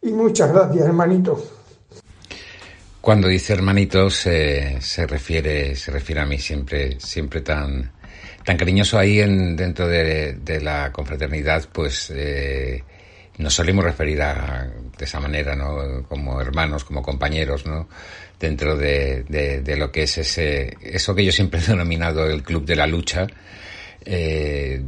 Y 0.00 0.12
muchas 0.12 0.52
gracias, 0.52 0.86
hermanito. 0.86 1.42
Cuando 3.00 3.26
dice 3.26 3.52
hermanito 3.52 4.08
se, 4.08 4.80
se 4.80 5.06
refiere 5.08 5.74
se 5.74 5.90
refiere 5.90 6.20
a 6.20 6.26
mí 6.26 6.38
siempre 6.38 7.00
siempre 7.00 7.40
tan 7.40 7.90
tan 8.44 8.56
cariñoso 8.56 8.96
ahí 8.96 9.20
en, 9.20 9.56
dentro 9.56 9.88
de, 9.88 10.60
la 10.62 10.92
confraternidad, 10.92 11.68
pues 11.72 12.12
eh, 12.14 12.82
nos 13.38 13.54
solemos 13.54 13.84
referir 13.84 14.22
a, 14.22 14.68
de 14.96 15.04
esa 15.04 15.20
manera, 15.20 15.56
¿no? 15.56 16.04
Como 16.08 16.40
hermanos, 16.40 16.84
como 16.84 17.02
compañeros, 17.02 17.66
¿no? 17.66 17.88
Dentro 18.38 18.76
de, 18.76 19.24
de, 19.28 19.76
lo 19.76 19.90
que 19.90 20.04
es 20.04 20.18
ese, 20.18 20.76
eso 20.82 21.14
que 21.14 21.24
yo 21.24 21.32
siempre 21.32 21.60
he 21.60 21.64
denominado 21.64 22.26
el 22.26 22.42
club 22.42 22.64
de 22.64 22.76
la 22.76 22.86
lucha, 22.86 23.26
eh, 24.04 24.82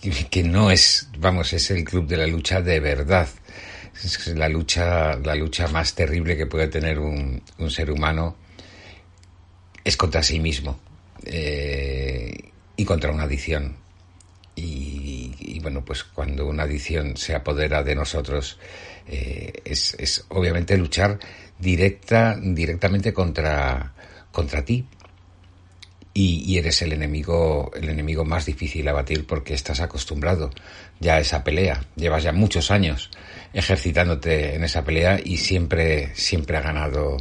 que, 0.00 0.42
no 0.42 0.70
es, 0.70 1.08
vamos, 1.18 1.52
es 1.52 1.70
el 1.70 1.84
club 1.84 2.06
de 2.06 2.16
la 2.16 2.26
lucha 2.26 2.60
de 2.60 2.80
verdad. 2.80 3.28
Es 4.02 4.26
la 4.28 4.48
lucha, 4.48 5.16
la 5.16 5.34
lucha 5.34 5.68
más 5.68 5.94
terrible 5.94 6.36
que 6.36 6.46
puede 6.46 6.68
tener 6.68 6.98
un, 6.98 7.42
un 7.58 7.70
ser 7.70 7.90
humano 7.90 8.36
es 9.84 9.96
contra 9.96 10.22
sí 10.22 10.40
mismo. 10.40 10.80
Eh, 11.24 12.52
y 12.76 12.84
contra 12.84 13.12
una 13.12 13.24
adicción. 13.24 13.76
Y, 14.54 15.58
bueno, 15.60 15.84
pues 15.84 16.04
cuando 16.04 16.46
una 16.46 16.64
adicción 16.64 17.16
se 17.16 17.34
apodera 17.34 17.82
de 17.82 17.94
nosotros, 17.94 18.58
eh, 19.06 19.52
es, 19.64 19.94
es, 19.94 20.24
obviamente 20.28 20.76
luchar 20.76 21.18
directa, 21.58 22.36
directamente 22.40 23.12
contra, 23.12 23.94
contra 24.32 24.64
ti. 24.64 24.84
Y, 26.14 26.58
eres 26.58 26.82
el 26.82 26.92
enemigo, 26.92 27.70
el 27.74 27.88
enemigo 27.88 28.24
más 28.24 28.44
difícil 28.44 28.86
a 28.88 28.92
batir 28.92 29.26
porque 29.26 29.54
estás 29.54 29.80
acostumbrado 29.80 30.50
ya 31.00 31.14
a 31.14 31.20
esa 31.20 31.42
pelea. 31.42 31.84
Llevas 31.96 32.22
ya 32.22 32.32
muchos 32.32 32.70
años 32.70 33.10
ejercitándote 33.54 34.54
en 34.54 34.64
esa 34.64 34.84
pelea 34.84 35.18
y 35.22 35.38
siempre, 35.38 36.14
siempre 36.14 36.58
ha 36.58 36.60
ganado 36.60 37.16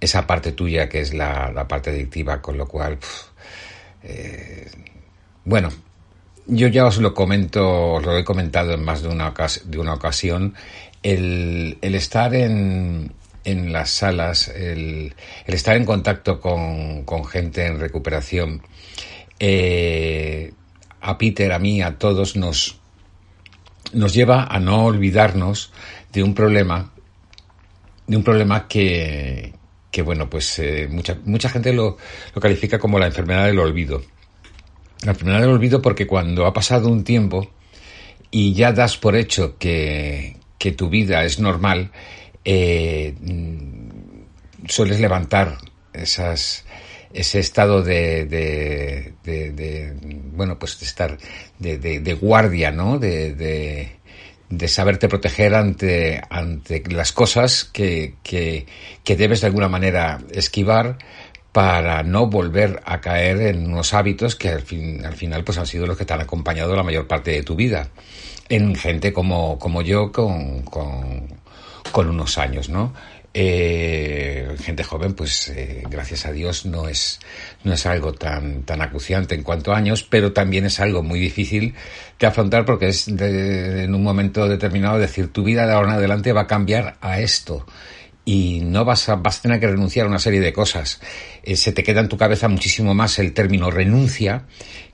esa 0.00 0.26
parte 0.26 0.52
tuya 0.52 0.88
que 0.88 1.00
es 1.00 1.14
la, 1.14 1.66
parte 1.66 1.90
adictiva, 1.90 2.42
con 2.42 2.58
lo 2.58 2.66
cual, 2.66 2.98
eh, 4.02 4.70
bueno, 5.44 5.70
yo 6.46 6.68
ya 6.68 6.84
os 6.84 6.98
lo 6.98 7.14
comento, 7.14 7.94
os 7.94 8.04
lo 8.04 8.18
he 8.18 8.24
comentado 8.24 8.74
en 8.74 8.84
más 8.84 9.02
de 9.02 9.08
una, 9.08 9.32
de 9.64 9.78
una 9.78 9.94
ocasión, 9.94 10.54
el, 11.02 11.78
el 11.80 11.94
estar 11.94 12.34
en, 12.34 13.12
en 13.46 13.72
las 13.72 13.90
salas, 13.90 14.48
el, 14.48 15.14
estar 15.46 15.76
en 15.76 15.84
contacto 15.84 16.40
con, 16.40 17.24
gente 17.26 17.64
en 17.64 17.78
recuperación, 17.78 18.60
eh, 19.38 20.52
a 21.00 21.16
Peter, 21.16 21.52
a 21.52 21.60
mí, 21.60 21.80
a 21.80 21.96
todos 21.96 22.34
nos, 22.34 22.80
nos 23.92 24.12
lleva 24.12 24.44
a 24.44 24.58
no 24.58 24.84
olvidarnos 24.84 25.72
de 26.12 26.24
un 26.24 26.34
problema, 26.34 26.92
de 28.08 28.16
un 28.16 28.24
problema 28.24 28.66
que, 28.66 29.54
que 29.92 30.02
bueno, 30.02 30.28
pues 30.28 30.58
eh, 30.58 30.88
mucha, 30.90 31.16
mucha 31.24 31.48
gente 31.48 31.72
lo, 31.72 31.96
lo 32.34 32.40
califica 32.40 32.80
como 32.80 32.98
la 32.98 33.06
enfermedad 33.06 33.46
del 33.46 33.60
olvido. 33.60 34.02
La 35.04 35.12
enfermedad 35.12 35.40
del 35.40 35.50
olvido 35.50 35.80
porque 35.80 36.08
cuando 36.08 36.46
ha 36.46 36.52
pasado 36.52 36.88
un 36.88 37.04
tiempo 37.04 37.48
y 38.32 38.54
ya 38.54 38.72
das 38.72 38.96
por 38.96 39.14
hecho 39.14 39.56
que, 39.56 40.36
que 40.58 40.72
tu 40.72 40.88
vida 40.88 41.22
es 41.24 41.38
normal, 41.38 41.92
eh, 42.46 43.12
sueles 44.68 45.00
levantar 45.00 45.58
esas, 45.92 46.64
ese 47.12 47.40
estado 47.40 47.82
de, 47.82 49.14
bueno, 50.32 50.58
pues 50.58 50.78
de 50.78 50.86
estar 50.86 51.18
de, 51.58 52.18
guardia, 52.20 52.70
¿no? 52.70 52.98
De, 52.98 53.96
saberte 54.68 55.08
proteger 55.08 55.54
ante, 55.56 56.22
ante 56.30 56.84
las 56.88 57.10
cosas 57.10 57.64
que, 57.64 58.14
que, 58.22 58.66
debes 59.16 59.40
de 59.40 59.48
alguna 59.48 59.68
manera 59.68 60.20
esquivar 60.30 60.98
para 61.50 62.04
no 62.04 62.26
volver 62.26 62.80
a 62.84 63.00
caer 63.00 63.40
en 63.40 63.66
unos 63.66 63.92
hábitos 63.92 64.36
que 64.36 64.50
al, 64.50 64.60
fin, 64.60 65.04
al 65.04 65.14
final 65.14 65.42
pues 65.42 65.58
han 65.58 65.66
sido 65.66 65.86
los 65.86 65.96
que 65.96 66.04
te 66.04 66.12
han 66.12 66.20
acompañado 66.20 66.76
la 66.76 66.84
mayor 66.84 67.08
parte 67.08 67.32
de 67.32 67.42
tu 67.42 67.56
vida. 67.56 67.88
En 68.48 68.76
gente 68.76 69.12
como, 69.12 69.58
como 69.58 69.82
yo, 69.82 70.12
con, 70.12 70.62
con 71.96 72.10
unos 72.10 72.36
años, 72.36 72.68
¿no? 72.68 72.92
Eh, 73.32 74.54
gente 74.62 74.84
joven, 74.84 75.14
pues 75.14 75.48
eh, 75.48 75.82
gracias 75.88 76.26
a 76.26 76.32
Dios 76.32 76.66
no 76.66 76.88
es, 76.88 77.20
no 77.64 77.72
es 77.72 77.86
algo 77.86 78.12
tan, 78.12 78.64
tan 78.64 78.82
acuciante 78.82 79.34
en 79.34 79.42
cuanto 79.42 79.72
a 79.72 79.78
años, 79.78 80.02
pero 80.02 80.34
también 80.34 80.66
es 80.66 80.78
algo 80.78 81.02
muy 81.02 81.18
difícil 81.18 81.72
de 82.18 82.26
afrontar 82.26 82.66
porque 82.66 82.88
es 82.88 83.08
en 83.08 83.94
un 83.94 84.02
momento 84.02 84.46
determinado 84.46 84.98
decir 84.98 85.32
tu 85.32 85.42
vida 85.42 85.66
de 85.66 85.72
ahora 85.72 85.92
en 85.92 85.94
adelante 85.94 86.34
va 86.34 86.42
a 86.42 86.46
cambiar 86.46 86.98
a 87.00 87.20
esto 87.20 87.64
y 88.26 88.60
no 88.60 88.84
vas 88.84 89.08
a, 89.08 89.14
vas 89.14 89.38
a 89.38 89.42
tener 89.42 89.58
que 89.58 89.68
renunciar 89.68 90.04
a 90.04 90.10
una 90.10 90.18
serie 90.18 90.40
de 90.40 90.52
cosas. 90.52 91.00
Eh, 91.44 91.56
se 91.56 91.72
te 91.72 91.82
queda 91.82 92.00
en 92.00 92.10
tu 92.10 92.18
cabeza 92.18 92.46
muchísimo 92.46 92.92
más 92.92 93.18
el 93.18 93.32
término 93.32 93.70
renuncia 93.70 94.44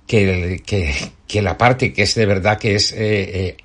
que, 0.06 0.62
que, 0.64 0.94
que 1.26 1.42
la 1.42 1.58
parte 1.58 1.92
que 1.92 2.02
es 2.02 2.14
de 2.14 2.26
verdad 2.26 2.60
que 2.60 2.76
es 2.76 2.94
eh, 2.96 3.56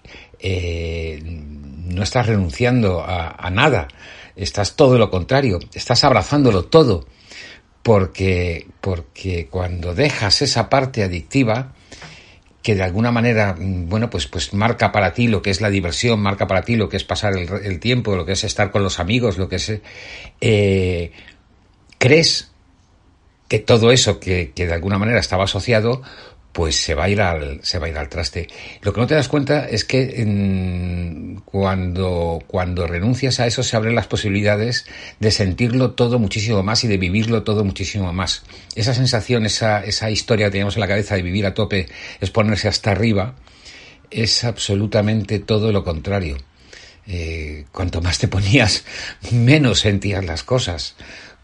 no 1.88 2.04
estás 2.04 2.28
renunciando 2.28 3.04
a, 3.06 3.50
nada, 3.52 3.88
estás 4.36 4.76
todo 4.76 4.97
lo 4.97 5.10
contrario, 5.10 5.60
estás 5.73 6.04
abrazándolo 6.04 6.65
todo, 6.65 7.08
porque, 7.84 8.67
porque 8.82 9.47
cuando 9.50 9.95
dejas 9.95 10.41
esa 10.41 10.69
parte 10.69 11.04
adictiva, 11.04 11.73
que 12.62 12.76
de 12.76 12.84
alguna 12.84 13.12
manera, 13.12 13.56
mm, 13.58 13.88
bueno, 13.88 14.10
pues, 14.10 14.28
pues 14.28 14.54
marca 14.54 14.91
para 14.91 15.13
ti 15.13 15.28
lo 15.28 15.41
que 15.41 15.52
es 15.52 15.62
la 15.62 15.69
diversión, 15.69 16.19
marca 16.19 16.47
para 16.47 16.63
ti 16.63 16.76
lo 16.76 16.89
que 16.89 16.97
es 16.97 17.04
pasar 17.04 17.34
el, 17.38 17.80
tiempo, 17.80 18.15
lo 18.15 18.26
que 18.26 18.34
es 18.34 18.43
estar 18.43 18.71
con 18.71 18.84
los 18.84 19.00
amigos, 19.00 19.38
lo 19.38 19.47
que 19.47 19.56
es... 19.56 19.71
Eh, 20.41 21.12
crees 21.97 22.52
que 23.47 23.60
todo 23.60 23.91
eso 23.91 24.19
que, 24.19 24.52
que 24.54 24.67
de 24.67 24.73
alguna 24.73 24.97
manera 24.97 25.19
estaba 25.19 25.45
asociado, 25.45 26.02
pues 26.58 26.76
se 26.76 26.96
va 26.96 27.04
a 27.04 27.10
ir 27.10 27.22
al, 27.22 27.60
se 27.62 27.78
va 27.78 27.86
a 27.86 27.89
ir 27.89 27.98
al 28.00 28.10
traste. 28.10 28.48
Lo 28.82 28.91
que 28.91 29.00
no 29.00 29.06
te 29.06 29.13
das 29.13 29.28
cuenta 29.28 29.70
es 29.70 29.86
que 29.86 30.26
cuando, 31.46 32.43
cuando 32.48 32.88
renuncias 32.88 33.39
a 33.39 33.46
eso 33.46 33.62
se 33.62 33.78
abren 33.78 33.93
las 33.93 34.08
posibilidades 34.08 34.88
de 35.20 35.30
sentirlo 35.30 35.91
todo 35.91 36.17
muchísimo 36.17 36.63
más 36.63 36.84
y 36.84 36.88
de 36.88 36.98
vivirlo 36.98 37.43
todo 37.43 37.63
muchísimo 37.63 38.12
más. 38.12 38.41
Esa 38.74 38.96
sensación, 38.96 39.46
esa, 39.46 39.86
esa 39.86 40.10
historia 40.10 40.48
que 40.48 40.54
teníamos 40.54 40.78
en 40.78 40.80
la 40.80 40.88
cabeza 40.88 41.13
de 41.13 41.22
vivir 41.22 41.46
a 41.46 41.54
tope, 41.54 41.86
es 42.22 42.32
ponerse 42.32 42.67
hasta 42.67 42.89
arriba, 42.89 43.36
es 44.10 44.43
absolutamente 44.43 45.38
todo 45.38 45.72
lo 45.72 45.84
contrario. 45.84 46.38
Eh, 47.06 47.65
cuanto 47.72 48.02
más 48.02 48.17
te 48.17 48.28
ponías, 48.28 48.84
menos 49.32 49.82
sentías 49.82 50.26
las 50.26 50.41
cosas. 50.41 50.96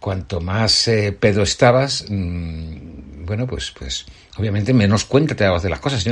Cuanto 0.04 0.42
más 0.42 0.90
eh, 0.90 1.16
pedo 1.18 1.44
estabas, 1.44 2.08
mm, 2.10 3.26
bueno, 3.26 3.48
pues, 3.48 3.72
pues, 3.72 4.06
obviamente 4.38 4.74
menos 4.74 5.06
cuenta 5.06 5.34
te 5.34 5.46
dabas 5.46 5.64
de 5.64 5.70
las 5.70 5.80
cosas. 5.80 6.04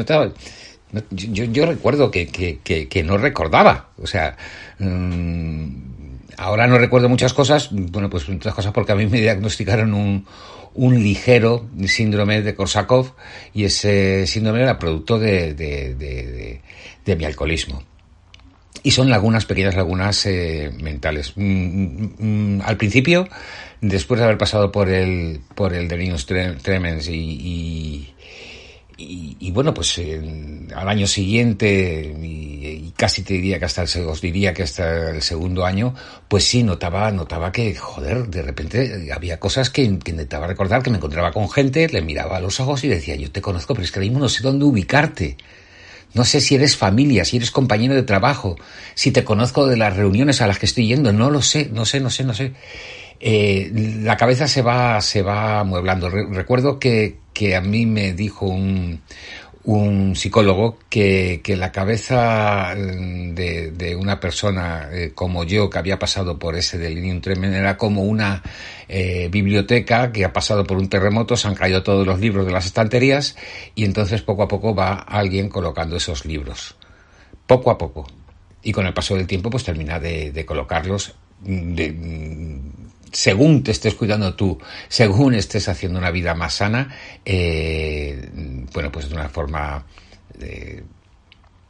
Yo, 1.11 1.65
recuerdo 1.65 2.09
que, 2.09 2.27
que, 2.27 2.87
que, 2.87 3.03
no 3.03 3.17
recordaba, 3.17 3.89
o 4.01 4.07
sea, 4.07 4.37
mm, 4.79 5.65
ahora 6.37 6.67
no 6.67 6.77
recuerdo 6.77 7.09
muchas 7.09 7.33
cosas, 7.33 7.67
bueno, 7.69 8.09
pues 8.09 8.29
muchas 8.29 8.53
cosas 8.53 8.71
porque 8.71 8.93
a 8.93 8.95
mí 8.95 9.07
me 9.07 9.19
diagnosticaron 9.19 9.93
un, 9.93 10.25
un 10.73 11.03
ligero 11.03 11.67
síndrome 11.85 12.41
de 12.43 12.55
Korsakov 12.55 13.15
y 13.53 13.65
ese 13.65 14.25
síndrome 14.25 14.61
era 14.61 14.79
producto 14.79 15.19
de, 15.19 15.53
de, 15.53 17.15
mi 17.17 17.25
alcoholismo. 17.25 17.83
Y 18.83 18.91
son 18.91 19.09
lagunas, 19.09 19.45
pequeñas 19.45 19.75
lagunas 19.75 20.25
eh, 20.25 20.71
mentales. 20.81 21.33
Mm, 21.35 22.61
al 22.63 22.77
principio, 22.77 23.27
después 23.81 24.19
de 24.19 24.25
haber 24.25 24.37
pasado 24.37 24.71
por 24.71 24.89
el, 24.89 25.41
por 25.55 25.73
el 25.73 25.87
Linus 25.87 26.25
Tremens 26.25 27.09
y, 27.09 28.13
y, 29.03 29.51
bueno, 29.51 29.73
pues 29.73 29.99
al 30.75 30.87
año 30.87 31.07
siguiente, 31.07 32.15
y, 32.21 32.93
casi 32.95 33.23
te 33.23 33.33
diría 33.33 33.57
que 33.57 33.65
hasta 33.65 33.83
el, 33.83 34.05
os 34.05 34.21
diría 34.21 34.53
que 34.53 34.63
hasta 34.63 35.09
el 35.09 35.21
segundo 35.21 35.65
año, 35.65 35.95
pues 36.27 36.45
sí, 36.45 36.63
notaba, 36.63 37.11
notaba 37.11 37.51
que, 37.51 37.75
joder, 37.75 38.27
de 38.27 38.41
repente 38.43 39.11
había 39.11 39.39
cosas 39.39 39.69
que, 39.69 39.83
intentaba 39.83 40.47
recordar, 40.47 40.83
que 40.83 40.91
me 40.91 40.97
encontraba 40.97 41.31
con 41.31 41.49
gente, 41.49 41.87
le 41.89 42.01
miraba 42.01 42.37
a 42.37 42.41
los 42.41 42.59
ojos 42.59 42.83
y 42.83 42.87
decía, 42.87 43.15
yo 43.15 43.31
te 43.31 43.41
conozco, 43.41 43.73
pero 43.73 43.83
es 43.83 43.91
que 43.91 43.99
ahora 43.99 44.05
mismo 44.05 44.19
no 44.19 44.29
sé 44.29 44.43
dónde 44.43 44.65
ubicarte. 44.65 45.37
No 46.13 46.25
sé 46.25 46.41
si 46.41 46.55
eres 46.55 46.75
familia, 46.75 47.23
si 47.23 47.37
eres 47.37 47.51
compañero 47.51 47.95
de 47.95 48.03
trabajo, 48.03 48.57
si 48.95 49.11
te 49.11 49.23
conozco 49.23 49.65
de 49.65 49.77
las 49.77 49.95
reuniones 49.95 50.41
a 50.41 50.47
las 50.47 50.59
que 50.59 50.65
estoy 50.65 50.87
yendo, 50.87 51.13
no 51.13 51.31
lo 51.31 51.41
sé, 51.41 51.69
no 51.71 51.85
sé, 51.85 52.01
no 52.01 52.09
sé, 52.09 52.25
no 52.25 52.33
sé. 52.33 52.51
Eh, 53.21 53.71
la 54.01 54.17
cabeza 54.17 54.47
se 54.47 54.61
va, 54.61 54.99
se 55.01 55.21
va 55.21 55.59
amueblando. 55.59 56.09
recuerdo 56.09 56.79
que, 56.79 57.19
que 57.33 57.55
a 57.55 57.61
mí 57.61 57.85
me 57.85 58.13
dijo 58.13 58.47
un, 58.47 59.01
un 59.63 60.15
psicólogo 60.15 60.77
que, 60.89 61.41
que, 61.43 61.55
la 61.55 61.71
cabeza 61.71 62.73
mm, 62.75 63.33
de, 63.35 63.71
de 63.71 63.95
una 63.95 64.19
persona 64.19 64.89
eh, 64.91 65.11
como 65.13 65.43
yo 65.43 65.69
que 65.69 65.77
había 65.77 65.99
pasado 65.99 66.39
por 66.39 66.55
ese 66.55 66.77
delirium 66.77 67.21
tremendo 67.21 67.57
era 67.57 67.77
como 67.77 68.03
una 68.03 68.41
eh, 68.87 69.29
biblioteca 69.31 70.11
que 70.11 70.25
ha 70.25 70.33
pasado 70.33 70.63
por 70.63 70.77
un 70.77 70.89
terremoto, 70.89 71.37
se 71.37 71.47
han 71.47 71.55
caído 71.55 71.83
todos 71.83 72.05
los 72.07 72.19
libros 72.19 72.45
de 72.45 72.51
las 72.51 72.65
estanterías 72.65 73.35
y 73.75 73.85
entonces 73.85 74.21
poco 74.21 74.43
a 74.43 74.47
poco 74.47 74.73
va 74.73 74.95
alguien 74.95 75.49
colocando 75.49 75.95
esos 75.95 76.25
libros. 76.25 76.75
Poco 77.45 77.69
a 77.71 77.77
poco. 77.77 78.07
Y 78.63 78.71
con 78.71 78.85
el 78.85 78.93
paso 78.93 79.15
del 79.15 79.27
tiempo 79.27 79.49
pues 79.49 79.63
termina 79.63 79.99
de, 79.99 80.43
colocarlos 80.45 81.15
mm, 81.41 81.73
mm, 81.73 82.71
según 83.11 83.63
te 83.63 83.71
estés 83.71 83.95
cuidando 83.95 84.35
tú, 84.35 84.59
según 84.87 85.33
estés 85.33 85.67
haciendo 85.67 85.99
una 85.99 86.11
vida 86.11 86.33
más 86.33 86.55
sana, 86.55 86.95
eh, 87.25 88.29
bueno, 88.73 88.91
pues 88.91 89.09
de 89.09 89.15
una 89.15 89.29
forma 89.29 89.85
eh, 90.39 90.83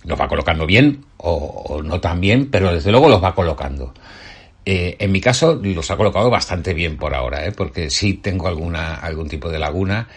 los 0.03 0.19
va 0.19 0.27
colocando 0.27 0.65
bien 0.65 1.05
o, 1.17 1.81
no 1.83 1.99
tan 1.99 2.21
bien, 2.21 2.49
pero 2.49 2.73
desde 2.73 2.91
luego 2.91 3.09
los 3.09 3.23
va 3.23 3.35
colocando. 3.35 3.93
Eh, 4.65 4.97
en 4.99 5.11
mi 5.11 5.21
caso 5.21 5.55
los 5.55 5.89
ha 5.89 5.97
colocado 5.97 6.29
bastante 6.29 6.73
bien 6.73 6.97
por 6.97 7.15
ahora, 7.15 7.45
¿eh? 7.45 7.51
porque 7.51 7.89
sí 7.89 8.13
tengo 8.15 8.47
alguna, 8.47 8.95
algún 8.95 9.27
tipo 9.27 9.49
de 9.49 9.57
laguna, 9.57 10.07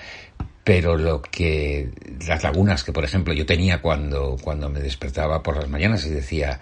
pero 0.62 0.96
lo 0.96 1.22
que 1.22 1.90
las 2.26 2.42
lagunas 2.42 2.84
que 2.84 2.92
por 2.92 3.04
ejemplo 3.04 3.32
yo 3.32 3.46
tenía 3.46 3.80
cuando, 3.80 4.37
cuando 4.42 4.68
me 4.68 4.80
despertaba 4.80 5.42
por 5.42 5.56
las 5.56 5.68
mañanas 5.68 6.04
y 6.06 6.10
decía, 6.10 6.60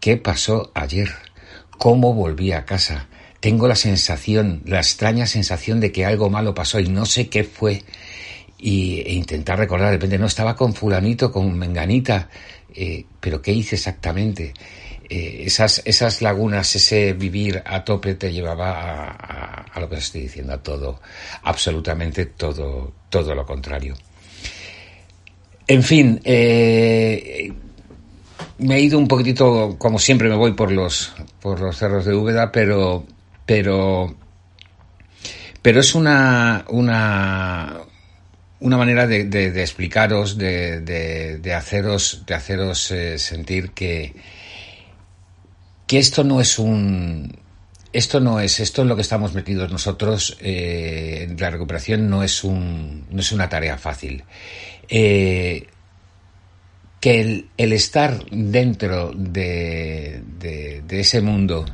¿qué 0.00 0.18
pasó 0.18 0.70
ayer? 0.74 1.10
¿Cómo 1.78 2.12
volví 2.12 2.52
a 2.52 2.64
casa? 2.64 3.08
Tengo 3.44 3.68
la 3.68 3.76
sensación, 3.76 4.62
la 4.64 4.78
extraña 4.78 5.26
sensación 5.26 5.78
de 5.78 5.92
que 5.92 6.06
algo 6.06 6.30
malo 6.30 6.54
pasó 6.54 6.80
y 6.80 6.88
no 6.88 7.04
sé 7.04 7.28
qué 7.28 7.44
fue. 7.44 7.82
Y, 8.56 9.00
e 9.00 9.12
intentar 9.12 9.58
recordar, 9.58 9.88
de 9.88 9.96
repente 9.96 10.16
no 10.16 10.24
estaba 10.24 10.56
con 10.56 10.72
fulanito, 10.72 11.30
con 11.30 11.52
menganita, 11.58 12.30
eh, 12.74 13.04
pero 13.20 13.42
¿qué 13.42 13.52
hice 13.52 13.76
exactamente? 13.76 14.54
eh, 15.08 15.42
esas, 15.46 15.82
esas 15.84 16.22
lagunas, 16.22 16.74
ese 16.74 17.12
vivir 17.12 17.62
a 17.64 17.84
tope 17.84 18.14
te 18.14 18.32
llevaba 18.32 19.10
a, 19.72 19.80
lo 19.80 19.88
que 19.88 19.96
estoy 19.96 20.22
diciendo, 20.22 20.54
a 20.54 20.62
todo, 20.62 21.00
absolutamente 21.42 22.26
todo, 22.26 22.92
todo 23.10 23.34
lo 23.34 23.44
contrario. 23.44 23.94
En 25.66 25.82
fin, 25.82 26.20
eh, 26.24 27.52
me 28.58 28.76
he 28.76 28.80
ido 28.80 28.98
un 28.98 29.08
poquitito, 29.08 29.76
como 29.78 29.98
siempre 29.98 30.28
me 30.28 30.36
voy 30.36 30.52
por 30.52 30.72
los, 30.72 31.12
por 31.40 31.60
los 31.60 31.76
cerros 31.76 32.04
de 32.04 32.14
Úbeda, 32.14 32.50
pero, 32.50 33.04
pero, 33.46 34.16
pero 35.62 35.80
es 35.80 35.94
una, 35.94 36.64
una, 36.68 37.80
una 38.60 38.76
manera 38.76 39.06
de, 39.06 39.62
explicaros, 39.62 40.38
de, 40.38 40.80
de, 40.80 41.54
haceros, 41.54 42.24
de 42.26 42.34
haceros 42.34 42.90
eh, 42.90 43.18
sentir 43.18 43.70
que, 43.70 44.14
que 45.86 45.98
esto 45.98 46.24
no 46.24 46.40
es 46.40 46.58
un, 46.58 47.36
esto 47.92 48.18
no 48.20 48.40
es, 48.40 48.58
esto 48.58 48.82
es 48.82 48.88
lo 48.88 48.96
que 48.96 49.02
estamos 49.02 49.34
metidos 49.34 49.70
nosotros, 49.70 50.36
eh, 50.40 51.34
la 51.38 51.50
recuperación 51.50 52.10
no 52.10 52.22
es 52.22 52.42
un, 52.42 53.06
no 53.10 53.20
es 53.20 53.30
una 53.32 53.48
tarea 53.48 53.78
fácil. 53.78 54.24
Eh, 54.88 55.68
que 57.00 57.20
el, 57.56 57.72
estar 57.72 58.24
dentro 58.30 59.12
de, 59.14 60.22
de, 60.38 60.82
de, 60.88 61.00
ese 61.00 61.20
mundo, 61.20 61.66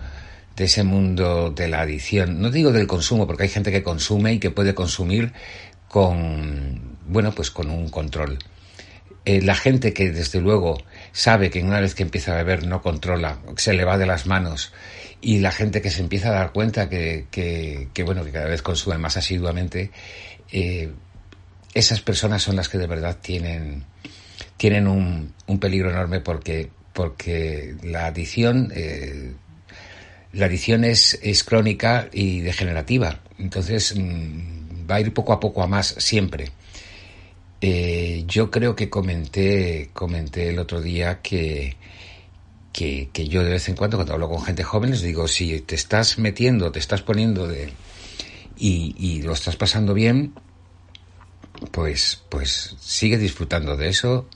de 0.61 0.67
ese 0.67 0.85
mundo 0.85 1.51
de 1.51 1.69
la 1.69 1.81
adicción, 1.81 2.43
no 2.43 2.51
digo 2.51 2.71
del 2.71 2.87
consumo, 2.87 3.27
porque 3.27 3.45
hay 3.45 3.49
gente 3.49 3.73
que 3.73 3.83
consume 3.83 4.35
y 4.35 4.39
que 4.39 4.51
puede 4.51 4.75
consumir 4.75 5.33
con, 5.89 6.99
bueno, 7.07 7.33
pues 7.33 7.51
con 7.51 7.71
un 7.71 7.89
control. 7.89 8.39
Eh, 9.25 9.41
la 9.41 9.55
gente 9.55 9.95
que 9.95 10.11
desde 10.11 10.39
luego 10.43 10.77
sabe 11.13 11.49
que 11.49 11.63
una 11.63 11.81
vez 11.81 11.95
que 11.95 12.03
empieza 12.03 12.33
a 12.33 12.37
beber 12.37 12.67
no 12.67 12.83
controla, 12.83 13.39
se 13.57 13.73
le 13.73 13.87
va 13.87 13.97
de 13.97 14.05
las 14.05 14.27
manos, 14.27 14.75
y 15.23 15.39
la 15.39 15.51
gente 15.51 15.81
que 15.81 15.91
se 15.91 16.03
empieza 16.03 16.29
a 16.29 16.33
dar 16.33 16.53
cuenta 16.53 16.91
que, 16.91 17.25
que, 17.31 18.03
bueno, 18.03 18.23
que 18.23 18.31
cada 18.31 18.47
vez 18.47 18.61
consume 18.61 18.99
más 18.99 19.17
asiduamente, 19.17 19.93
eh, 20.53 20.93
esas 21.73 22.03
personas 22.03 22.43
son 22.43 22.57
las 22.57 22.69
que 22.69 22.77
de 22.77 22.87
verdad 22.87 23.17
tienen, 23.19 23.85
tienen 24.59 24.87
un, 24.87 25.33
un 25.47 25.59
peligro 25.59 25.89
enorme 25.89 26.21
porque, 26.21 26.69
porque 26.93 27.77
la 27.83 28.09
adicción, 28.09 28.71
eh, 28.75 29.33
la 30.33 30.47
adicción 30.47 30.85
es, 30.85 31.19
es 31.23 31.45
crónica 31.45 32.09
y 32.13 32.41
degenerativa. 32.41 33.21
Entonces, 33.39 33.95
mm, 33.97 34.91
va 34.91 34.97
a 34.97 35.01
ir 35.01 35.13
poco 35.15 35.33
a 35.33 35.41
poco 35.41 35.63
a 35.63 35.67
más 35.67 35.95
siempre. 35.99 36.51
Eh, 37.61 38.25
yo 38.27 38.51
creo 38.51 38.75
que 38.75 38.89
comenté, 38.89 39.91
comenté 39.93 40.49
el 40.49 40.59
otro 40.59 40.81
día 40.81 41.21
que, 41.21 41.77
que, 42.73 43.11
yo 43.29 43.45
de 43.45 43.51
vez 43.51 43.69
en 43.69 43.77
cuando 43.77 43.99
cuando 43.99 44.15
hablo 44.15 44.31
con 44.31 44.43
gente 44.43 44.65
joven 44.65 44.91
les 44.91 45.03
digo, 45.03 45.29
si 45.29 45.61
te 45.61 45.75
estás 45.75 46.19
metiendo, 46.19 46.73
te 46.73 46.79
estás 46.79 47.03
poniendo 47.03 47.47
de 47.47 47.71
y, 48.57 48.95
y 48.99 49.23
lo 49.23 49.33
estás 49.33 49.57
pasando 49.57 49.93
bien, 49.93 50.33
pues, 51.73 52.23
pues 52.29 52.77
sigue 52.81 53.19
disfrutando 53.19 53.77
de 53.77 53.89
eso, 53.89 54.27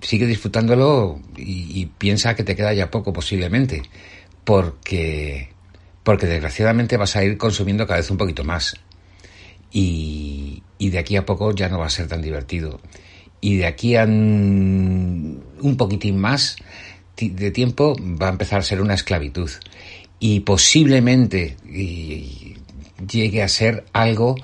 sigue 0.00 0.26
disfrutándolo 0.26 1.20
y, 1.36 1.86
piensa 1.98 2.34
que 2.34 2.44
te 2.44 2.56
queda 2.56 2.72
ya 2.72 2.90
poco 2.90 3.12
posiblemente, 3.12 3.82
porque, 4.48 5.50
porque 6.02 6.24
desgraciadamente 6.24 6.96
vas 6.96 7.16
a 7.16 7.22
ir 7.22 7.36
consumiendo 7.36 7.86
cada 7.86 8.00
vez 8.00 8.10
un 8.10 8.16
poquito 8.16 8.44
más 8.44 8.76
y, 9.70 10.62
de 10.78 10.98
aquí 10.98 11.16
a 11.16 11.26
poco 11.26 11.54
ya 11.54 11.68
no 11.68 11.78
va 11.78 11.84
a 11.84 11.90
ser 11.90 12.08
tan 12.08 12.22
divertido. 12.22 12.80
Y 13.42 13.56
de 13.58 13.66
aquí 13.66 13.94
a 13.94 14.04
un 14.04 15.74
poquitín 15.76 16.16
más 16.16 16.56
de 17.18 17.50
tiempo 17.50 17.94
va 18.00 18.28
a 18.28 18.30
empezar 18.30 18.60
a 18.60 18.62
ser 18.62 18.80
una 18.80 18.94
esclavitud. 18.94 19.50
Y 20.18 20.40
posiblemente 20.40 21.58
llegue 23.06 23.42
a 23.42 23.48
ser 23.48 23.84
algo 23.92 24.34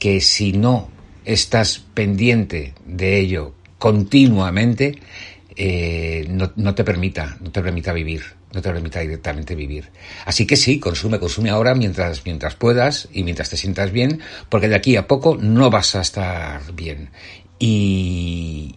que 0.00 0.20
si 0.20 0.52
no 0.52 0.88
estás 1.24 1.78
pendiente 1.94 2.74
de 2.86 3.20
ello 3.20 3.54
continuamente, 3.78 4.98
eh, 5.54 6.26
no, 6.28 6.74
te 6.74 6.82
permita, 6.82 7.38
no 7.40 7.52
te 7.52 7.62
permita 7.62 7.92
vivir 7.92 8.42
no 8.54 8.62
te 8.62 8.70
permita 8.70 9.00
directamente 9.00 9.54
vivir. 9.54 9.90
Así 10.24 10.46
que 10.46 10.56
sí, 10.56 10.78
consume, 10.78 11.18
consume 11.18 11.50
ahora 11.50 11.74
mientras, 11.74 12.24
mientras 12.24 12.54
puedas 12.54 13.08
y 13.12 13.22
mientras 13.24 13.50
te 13.50 13.56
sientas 13.56 13.90
bien, 13.90 14.20
porque 14.48 14.68
de 14.68 14.76
aquí 14.76 14.96
a 14.96 15.06
poco 15.06 15.36
no 15.40 15.70
vas 15.70 15.94
a 15.96 16.00
estar 16.00 16.60
bien. 16.72 17.10
Y, 17.58 18.76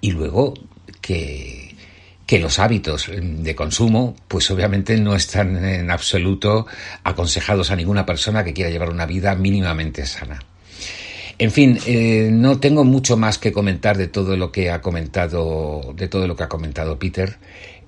y 0.00 0.10
luego 0.10 0.54
que, 1.00 1.74
que 2.26 2.38
los 2.38 2.58
hábitos 2.58 3.10
de 3.10 3.54
consumo, 3.54 4.14
pues 4.28 4.50
obviamente 4.50 4.98
no 4.98 5.14
están 5.14 5.64
en 5.64 5.90
absoluto 5.90 6.66
aconsejados 7.02 7.70
a 7.70 7.76
ninguna 7.76 8.04
persona 8.04 8.44
que 8.44 8.52
quiera 8.52 8.70
llevar 8.70 8.90
una 8.90 9.06
vida 9.06 9.34
mínimamente 9.34 10.04
sana. 10.04 10.38
En 11.38 11.52
fin, 11.52 11.78
eh, 11.86 12.30
no 12.32 12.58
tengo 12.58 12.84
mucho 12.84 13.16
más 13.16 13.38
que 13.38 13.52
comentar 13.52 13.96
de 13.96 14.08
todo 14.08 14.36
lo 14.36 14.50
que 14.50 14.70
ha 14.70 14.82
comentado, 14.82 15.94
de 15.94 16.08
todo 16.08 16.26
lo 16.26 16.34
que 16.34 16.42
ha 16.42 16.48
comentado 16.48 16.98
Peter 16.98 17.38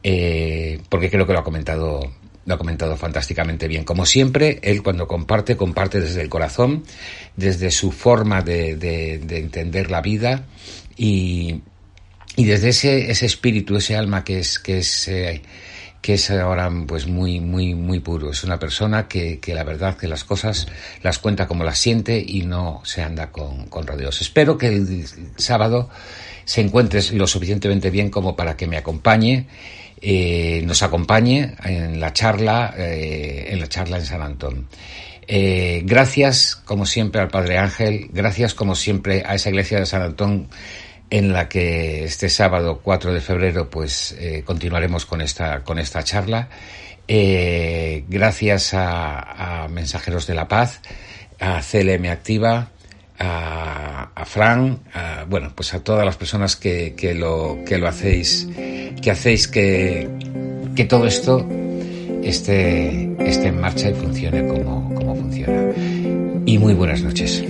eh, 0.02 0.80
porque 0.88 1.10
creo 1.10 1.26
que 1.26 1.32
lo 1.32 1.40
ha 1.40 1.44
comentado 1.44 2.00
lo 2.46 2.54
ha 2.54 2.58
comentado 2.58 2.96
fantásticamente 2.96 3.68
bien. 3.68 3.84
Como 3.84 4.06
siempre, 4.06 4.58
él 4.62 4.82
cuando 4.82 5.06
comparte, 5.06 5.56
comparte 5.56 6.00
desde 6.00 6.22
el 6.22 6.28
corazón, 6.28 6.84
desde 7.36 7.70
su 7.70 7.92
forma 7.92 8.42
de, 8.42 8.76
de, 8.76 9.38
entender 9.38 9.90
la 9.90 10.00
vida 10.00 10.46
y, 10.96 11.60
y 12.36 12.44
desde 12.44 12.70
ese, 12.70 13.10
ese 13.10 13.26
espíritu, 13.26 13.76
ese 13.76 13.94
alma 13.94 14.24
que 14.24 14.40
es, 14.40 14.58
que 14.58 14.78
es, 14.78 15.08
eh, 15.08 15.42
que 16.00 16.14
es 16.14 16.30
ahora 16.30 16.70
pues 16.86 17.06
muy, 17.06 17.40
muy, 17.40 17.74
muy 17.74 18.00
puro. 18.00 18.30
Es 18.30 18.42
una 18.42 18.58
persona 18.58 19.06
que, 19.06 19.38
que, 19.38 19.54
la 19.54 19.62
verdad 19.62 19.96
que 19.96 20.08
las 20.08 20.24
cosas 20.24 20.66
las 21.02 21.18
cuenta 21.18 21.46
como 21.46 21.62
las 21.62 21.78
siente 21.78 22.24
y 22.26 22.42
no 22.42 22.80
se 22.84 23.02
anda 23.02 23.30
con, 23.30 23.66
con 23.66 23.86
rodeos. 23.86 24.20
Espero 24.22 24.56
que 24.56 24.68
el 24.68 25.04
sábado 25.36 25.90
se 26.44 26.62
encuentre 26.62 27.00
lo 27.12 27.26
suficientemente 27.26 27.90
bien 27.90 28.10
como 28.10 28.34
para 28.34 28.56
que 28.56 28.66
me 28.66 28.78
acompañe 28.78 29.46
eh, 30.02 30.62
nos 30.64 30.82
acompañe 30.82 31.54
en 31.64 32.00
la 32.00 32.12
charla, 32.12 32.74
eh, 32.76 33.48
en 33.50 33.60
la 33.60 33.68
charla 33.68 33.98
en 33.98 34.06
San 34.06 34.22
Antón. 34.22 34.68
Eh, 35.26 35.82
gracias, 35.84 36.56
como 36.56 36.86
siempre, 36.86 37.20
al 37.20 37.28
Padre 37.28 37.58
Ángel, 37.58 38.08
gracias, 38.12 38.54
como 38.54 38.74
siempre, 38.74 39.22
a 39.26 39.34
esa 39.34 39.50
iglesia 39.50 39.78
de 39.78 39.86
San 39.86 40.02
Antón 40.02 40.48
en 41.10 41.32
la 41.32 41.48
que 41.48 42.04
este 42.04 42.28
sábado 42.28 42.80
4 42.82 43.12
de 43.12 43.20
febrero 43.20 43.68
pues 43.68 44.16
continuaremos 44.44 45.06
con 45.06 45.20
esta, 45.20 45.64
con 45.64 45.80
esta 45.80 46.04
charla. 46.04 46.48
Gracias 47.08 48.74
a, 48.74 49.64
a, 49.64 49.68
Mensajeros 49.68 50.28
de 50.28 50.34
la 50.34 50.46
Paz, 50.46 50.80
a 51.40 51.60
CLM 51.60 52.06
Activa, 52.06 52.70
a, 53.20 54.10
a 54.14 54.24
Fran, 54.24 54.80
bueno, 55.28 55.52
pues 55.54 55.74
a 55.74 55.84
todas 55.84 56.04
las 56.04 56.16
personas 56.16 56.56
que, 56.56 56.94
que, 56.96 57.14
lo, 57.14 57.58
que 57.66 57.78
lo 57.78 57.86
hacéis, 57.86 58.48
que 59.00 59.10
hacéis 59.10 59.46
que, 59.46 60.08
que 60.74 60.84
todo 60.86 61.06
esto 61.06 61.46
esté, 62.24 63.14
esté 63.24 63.48
en 63.48 63.60
marcha 63.60 63.90
y 63.90 63.94
funcione 63.94 64.46
como, 64.48 64.92
como 64.94 65.14
funciona. 65.14 65.72
Y 66.46 66.58
muy 66.58 66.74
buenas 66.74 67.02
noches. 67.02 67.44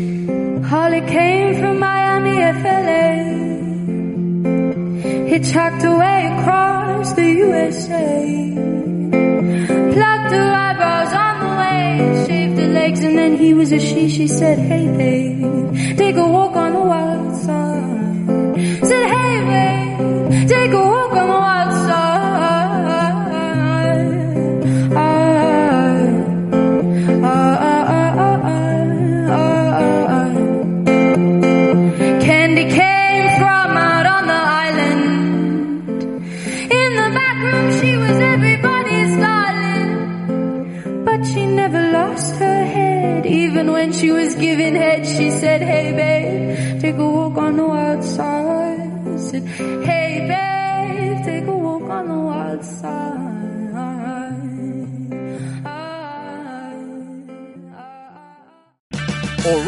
Shaved 12.27 12.59
her 12.59 12.69
legs, 12.69 13.01
and 13.05 13.17
then 13.19 13.37
he 13.37 13.55
was 13.55 13.73
a 13.73 13.79
she. 13.79 14.09
She 14.09 14.27
said, 14.29 14.59
Hey, 14.59 14.87
babe, 14.87 15.97
take 15.97 16.17
a 16.17 16.29
walk 16.37 16.55
on 16.57 16.73
the 16.73 16.85
wild 16.93 17.37
side. 17.37 18.87
Said, 18.89 19.05
Hey, 19.15 19.35
babe, 19.51 20.49
take 20.49 20.73
a 20.73 20.90